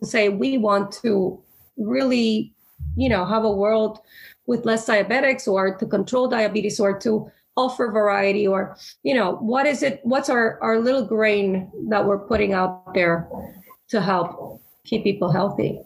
say, 0.02 0.28
we 0.28 0.58
want 0.58 0.90
to 0.90 1.40
really, 1.76 2.52
you 2.96 3.08
know, 3.08 3.24
have 3.24 3.44
a 3.44 3.50
world 3.50 4.00
with 4.46 4.66
less 4.66 4.86
diabetics 4.86 5.46
or 5.46 5.76
to 5.76 5.86
control 5.86 6.26
diabetes 6.28 6.80
or 6.80 6.98
to 6.98 7.30
offer 7.56 7.90
variety 7.90 8.46
or 8.46 8.76
you 9.02 9.14
know 9.14 9.36
what 9.36 9.66
is 9.66 9.82
it 9.82 10.00
what's 10.04 10.30
our 10.30 10.58
our 10.62 10.80
little 10.80 11.04
grain 11.04 11.70
that 11.90 12.04
we're 12.04 12.18
putting 12.18 12.54
out 12.54 12.94
there 12.94 13.28
to 13.88 14.00
help 14.00 14.60
keep 14.84 15.04
people 15.04 15.30
healthy? 15.30 15.80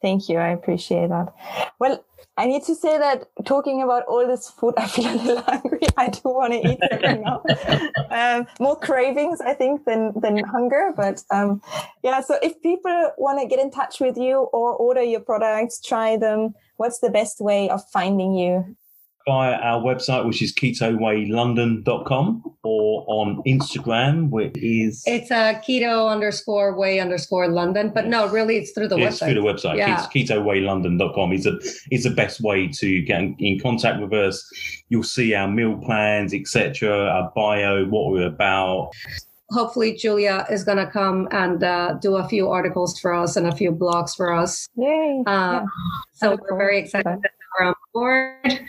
Thank 0.00 0.28
you. 0.28 0.38
I 0.38 0.50
appreciate 0.50 1.08
that. 1.08 1.34
Well 1.80 2.04
I 2.38 2.46
need 2.46 2.62
to 2.64 2.74
say 2.76 2.96
that 2.98 3.26
talking 3.44 3.82
about 3.82 4.04
all 4.04 4.24
this 4.24 4.48
food, 4.48 4.74
I 4.76 4.86
feel 4.86 5.12
a 5.12 5.16
little 5.16 5.42
hungry. 5.46 5.80
I 5.96 6.08
do 6.08 6.20
want 6.24 6.52
to 6.52 6.68
eat 6.68 6.78
something 6.90 7.22
now. 7.22 7.42
Um, 8.10 8.46
more 8.58 8.78
cravings, 8.78 9.40
I 9.40 9.52
think, 9.52 9.84
than 9.84 10.12
than 10.18 10.38
hunger. 10.44 10.94
But 10.96 11.22
um, 11.30 11.60
yeah, 12.02 12.20
so 12.20 12.38
if 12.42 12.60
people 12.62 13.12
want 13.18 13.40
to 13.40 13.46
get 13.46 13.58
in 13.58 13.70
touch 13.70 14.00
with 14.00 14.16
you 14.16 14.48
or 14.52 14.74
order 14.74 15.02
your 15.02 15.20
products, 15.20 15.80
try 15.80 16.16
them, 16.16 16.54
what's 16.76 17.00
the 17.00 17.10
best 17.10 17.40
way 17.40 17.68
of 17.68 17.82
finding 17.90 18.34
you? 18.34 18.76
Via 19.28 19.56
our 19.56 19.82
website, 19.82 20.24
which 20.24 20.40
is 20.40 20.54
ketowaylondon.com, 20.54 22.56
or 22.64 23.04
on 23.06 23.42
Instagram, 23.46 24.30
which 24.30 24.56
is. 24.56 25.02
It's 25.06 25.30
a 25.30 25.36
uh, 25.36 25.60
keto 25.60 26.10
underscore 26.10 26.78
way 26.78 26.98
underscore 26.98 27.48
London. 27.48 27.92
But 27.94 28.06
no, 28.06 28.26
really, 28.28 28.56
it's 28.56 28.70
through 28.70 28.88
the 28.88 28.96
it's 28.96 29.16
website. 29.16 29.26
through 29.26 29.42
the 29.42 29.46
website. 29.46 29.76
Yeah. 29.76 30.06
ketowaylondon.com 30.14 31.32
is 31.34 31.46
a, 31.46 31.58
is 31.90 32.04
the 32.04 32.10
best 32.10 32.40
way 32.40 32.68
to 32.68 33.02
get 33.02 33.20
in 33.38 33.60
contact 33.60 34.00
with 34.00 34.14
us. 34.14 34.50
You'll 34.88 35.02
see 35.02 35.34
our 35.34 35.48
meal 35.48 35.76
plans, 35.76 36.32
etc., 36.32 36.88
our 36.88 37.30
bio, 37.36 37.84
what 37.84 38.10
we're 38.10 38.26
about 38.26 38.92
hopefully 39.50 39.96
Julia 39.96 40.44
is 40.50 40.62
going 40.62 40.76
to 40.76 40.86
come 40.86 41.26
and 41.30 41.64
uh, 41.64 41.94
do 42.02 42.16
a 42.16 42.28
few 42.28 42.50
articles 42.50 43.00
for 43.00 43.14
us 43.14 43.34
and 43.34 43.46
a 43.46 43.56
few 43.56 43.72
blogs 43.72 44.14
for 44.14 44.30
us. 44.30 44.68
Yay! 44.76 45.22
Uh, 45.26 45.30
yeah. 45.30 45.64
So 46.12 46.36
we're 46.50 46.58
very 46.58 46.80
excited 46.80 47.18
on 47.98 48.40
board. 48.42 48.60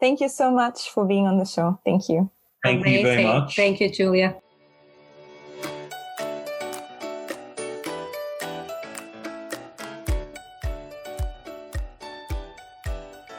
Thank 0.00 0.20
you 0.20 0.28
so 0.28 0.50
much 0.50 0.90
for 0.90 1.06
being 1.06 1.26
on 1.26 1.38
the 1.38 1.44
show. 1.44 1.78
Thank 1.84 2.08
you. 2.08 2.30
Thank 2.62 2.82
Amazing. 2.82 2.98
you 2.98 3.02
very 3.02 3.24
much. 3.24 3.56
Thank 3.56 3.80
you, 3.80 3.90
Julia. 3.90 4.36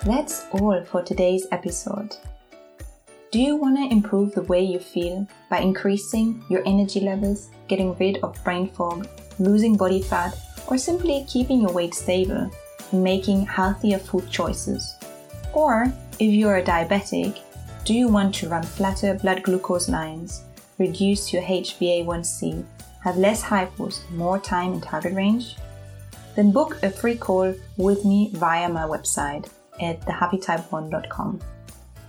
That's 0.05 0.45
all 0.51 0.83
for 0.85 1.01
today's 1.01 1.47
episode. 1.51 2.15
Do 3.31 3.41
you 3.41 3.55
want 3.55 3.77
to 3.77 3.91
improve 3.91 4.33
the 4.33 4.43
way 4.43 4.63
you 4.63 4.79
feel 4.79 5.27
by 5.49 5.59
increasing 5.59 6.45
your 6.47 6.61
energy 6.65 6.99
levels, 6.99 7.49
getting 7.67 7.97
rid 7.97 8.17
of 8.17 8.41
brain 8.43 8.69
fog, 8.69 9.07
losing 9.39 9.75
body 9.75 10.01
fat, 10.01 10.37
or 10.67 10.77
simply 10.77 11.25
keeping 11.27 11.61
your 11.61 11.73
weight 11.73 11.95
stable? 11.95 12.51
making 12.91 13.45
healthier 13.45 13.99
food 13.99 14.29
choices? 14.29 14.95
Or 15.55 15.91
if 16.19 16.33
you're 16.33 16.57
a 16.57 16.63
diabetic, 16.63 17.39
do 17.85 17.93
you 17.93 18.09
want 18.09 18.35
to 18.35 18.49
run 18.49 18.63
flatter 18.63 19.13
blood 19.13 19.41
glucose 19.41 19.87
lines, 19.87 20.43
reduce 20.77 21.31
your 21.31 21.43
HbA1c, 21.43 22.65
have 23.01 23.17
less 23.17 23.41
hypos, 23.41 24.07
more 24.11 24.37
time 24.37 24.73
in 24.73 24.81
target 24.81 25.13
range? 25.13 25.55
Then 26.35 26.51
book 26.51 26.77
a 26.83 26.89
free 26.89 27.15
call 27.15 27.55
with 27.77 28.03
me 28.03 28.31
via 28.33 28.67
my 28.67 28.81
website 28.81 29.47
at 29.81 30.01
thehappytype1.com. 30.01 31.39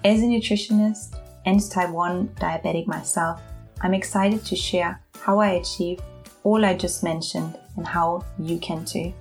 As 0.04 0.20
a 0.20 0.24
nutritionist 0.24 1.16
and 1.44 1.70
type 1.70 1.90
1 1.90 2.28
diabetic 2.40 2.88
myself, 2.88 3.40
I'm 3.80 3.94
excited 3.94 4.44
to 4.44 4.56
share 4.56 5.00
how 5.20 5.38
I 5.38 5.50
achieve 5.50 6.00
all 6.42 6.64
I 6.64 6.74
just 6.74 7.04
mentioned 7.04 7.56
and 7.76 7.86
how 7.86 8.24
you 8.40 8.58
can 8.58 8.84
too. 8.84 9.12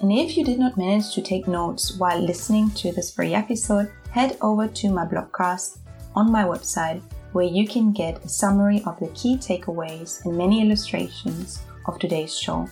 And 0.00 0.12
if 0.12 0.36
you 0.36 0.44
did 0.44 0.58
not 0.58 0.76
manage 0.76 1.14
to 1.14 1.22
take 1.22 1.48
notes 1.48 1.96
while 1.96 2.20
listening 2.20 2.70
to 2.72 2.92
this 2.92 3.12
free 3.12 3.34
episode, 3.34 3.90
head 4.10 4.36
over 4.42 4.68
to 4.68 4.90
my 4.90 5.06
blogcast 5.06 5.78
on 6.14 6.30
my 6.30 6.44
website 6.44 7.00
where 7.32 7.44
you 7.44 7.66
can 7.66 7.92
get 7.92 8.24
a 8.24 8.28
summary 8.28 8.82
of 8.86 8.98
the 9.00 9.08
key 9.08 9.36
takeaways 9.36 10.24
and 10.24 10.36
many 10.36 10.62
illustrations 10.62 11.62
of 11.86 11.98
today's 11.98 12.36
show. 12.36 12.68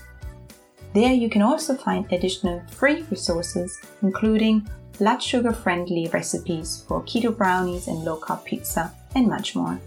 There 0.95 1.13
you 1.13 1.29
can 1.31 1.43
also 1.43 1.75
find 1.75 2.11
additional 2.13 2.63
free 2.71 3.03
resources, 3.11 3.81
including 4.03 4.69
blood 4.99 5.23
sugar 5.23 5.53
friendly 5.53 6.09
recipes 6.13 6.85
for 6.87 7.03
keto 7.03 7.37
brownies 7.37 7.89
and 7.89 8.05
low 8.05 8.19
carb 8.21 8.45
pizza, 8.45 8.93
and 9.15 9.27
much 9.27 9.57
more. 9.57 9.81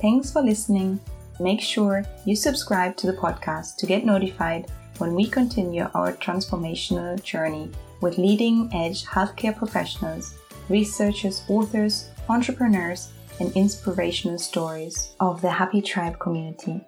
Thanks 0.00 0.32
for 0.32 0.40
listening. 0.40 1.00
Make 1.40 1.60
sure 1.60 2.04
you 2.24 2.36
subscribe 2.36 2.96
to 2.98 3.06
the 3.06 3.18
podcast 3.18 3.76
to 3.76 3.86
get 3.86 4.04
notified 4.04 4.70
when 5.02 5.16
we 5.16 5.26
continue 5.26 5.88
our 5.96 6.12
transformational 6.12 7.20
journey 7.24 7.68
with 8.00 8.18
leading 8.18 8.70
edge 8.72 9.04
healthcare 9.04 9.54
professionals, 9.56 10.36
researchers, 10.68 11.42
authors, 11.48 12.08
entrepreneurs, 12.28 13.10
and 13.40 13.50
inspirational 13.56 14.38
stories 14.38 15.16
of 15.18 15.42
the 15.42 15.50
Happy 15.50 15.82
Tribe 15.82 16.20
community. 16.20 16.86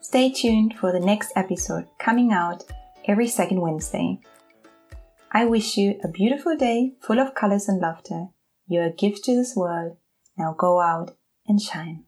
Stay 0.00 0.32
tuned 0.32 0.78
for 0.78 0.92
the 0.92 1.06
next 1.12 1.30
episode 1.36 1.86
coming 1.98 2.32
out 2.32 2.64
every 3.04 3.28
second 3.28 3.60
Wednesday. 3.60 4.18
I 5.30 5.44
wish 5.44 5.76
you 5.76 6.00
a 6.02 6.08
beautiful 6.08 6.56
day 6.56 6.94
full 7.02 7.20
of 7.20 7.34
colors 7.34 7.68
and 7.68 7.82
laughter. 7.82 8.28
You're 8.66 8.84
a 8.84 8.92
gift 8.94 9.24
to 9.24 9.36
this 9.36 9.54
world. 9.54 9.98
Now 10.38 10.54
go 10.56 10.80
out 10.80 11.14
and 11.46 11.60
shine. 11.60 12.04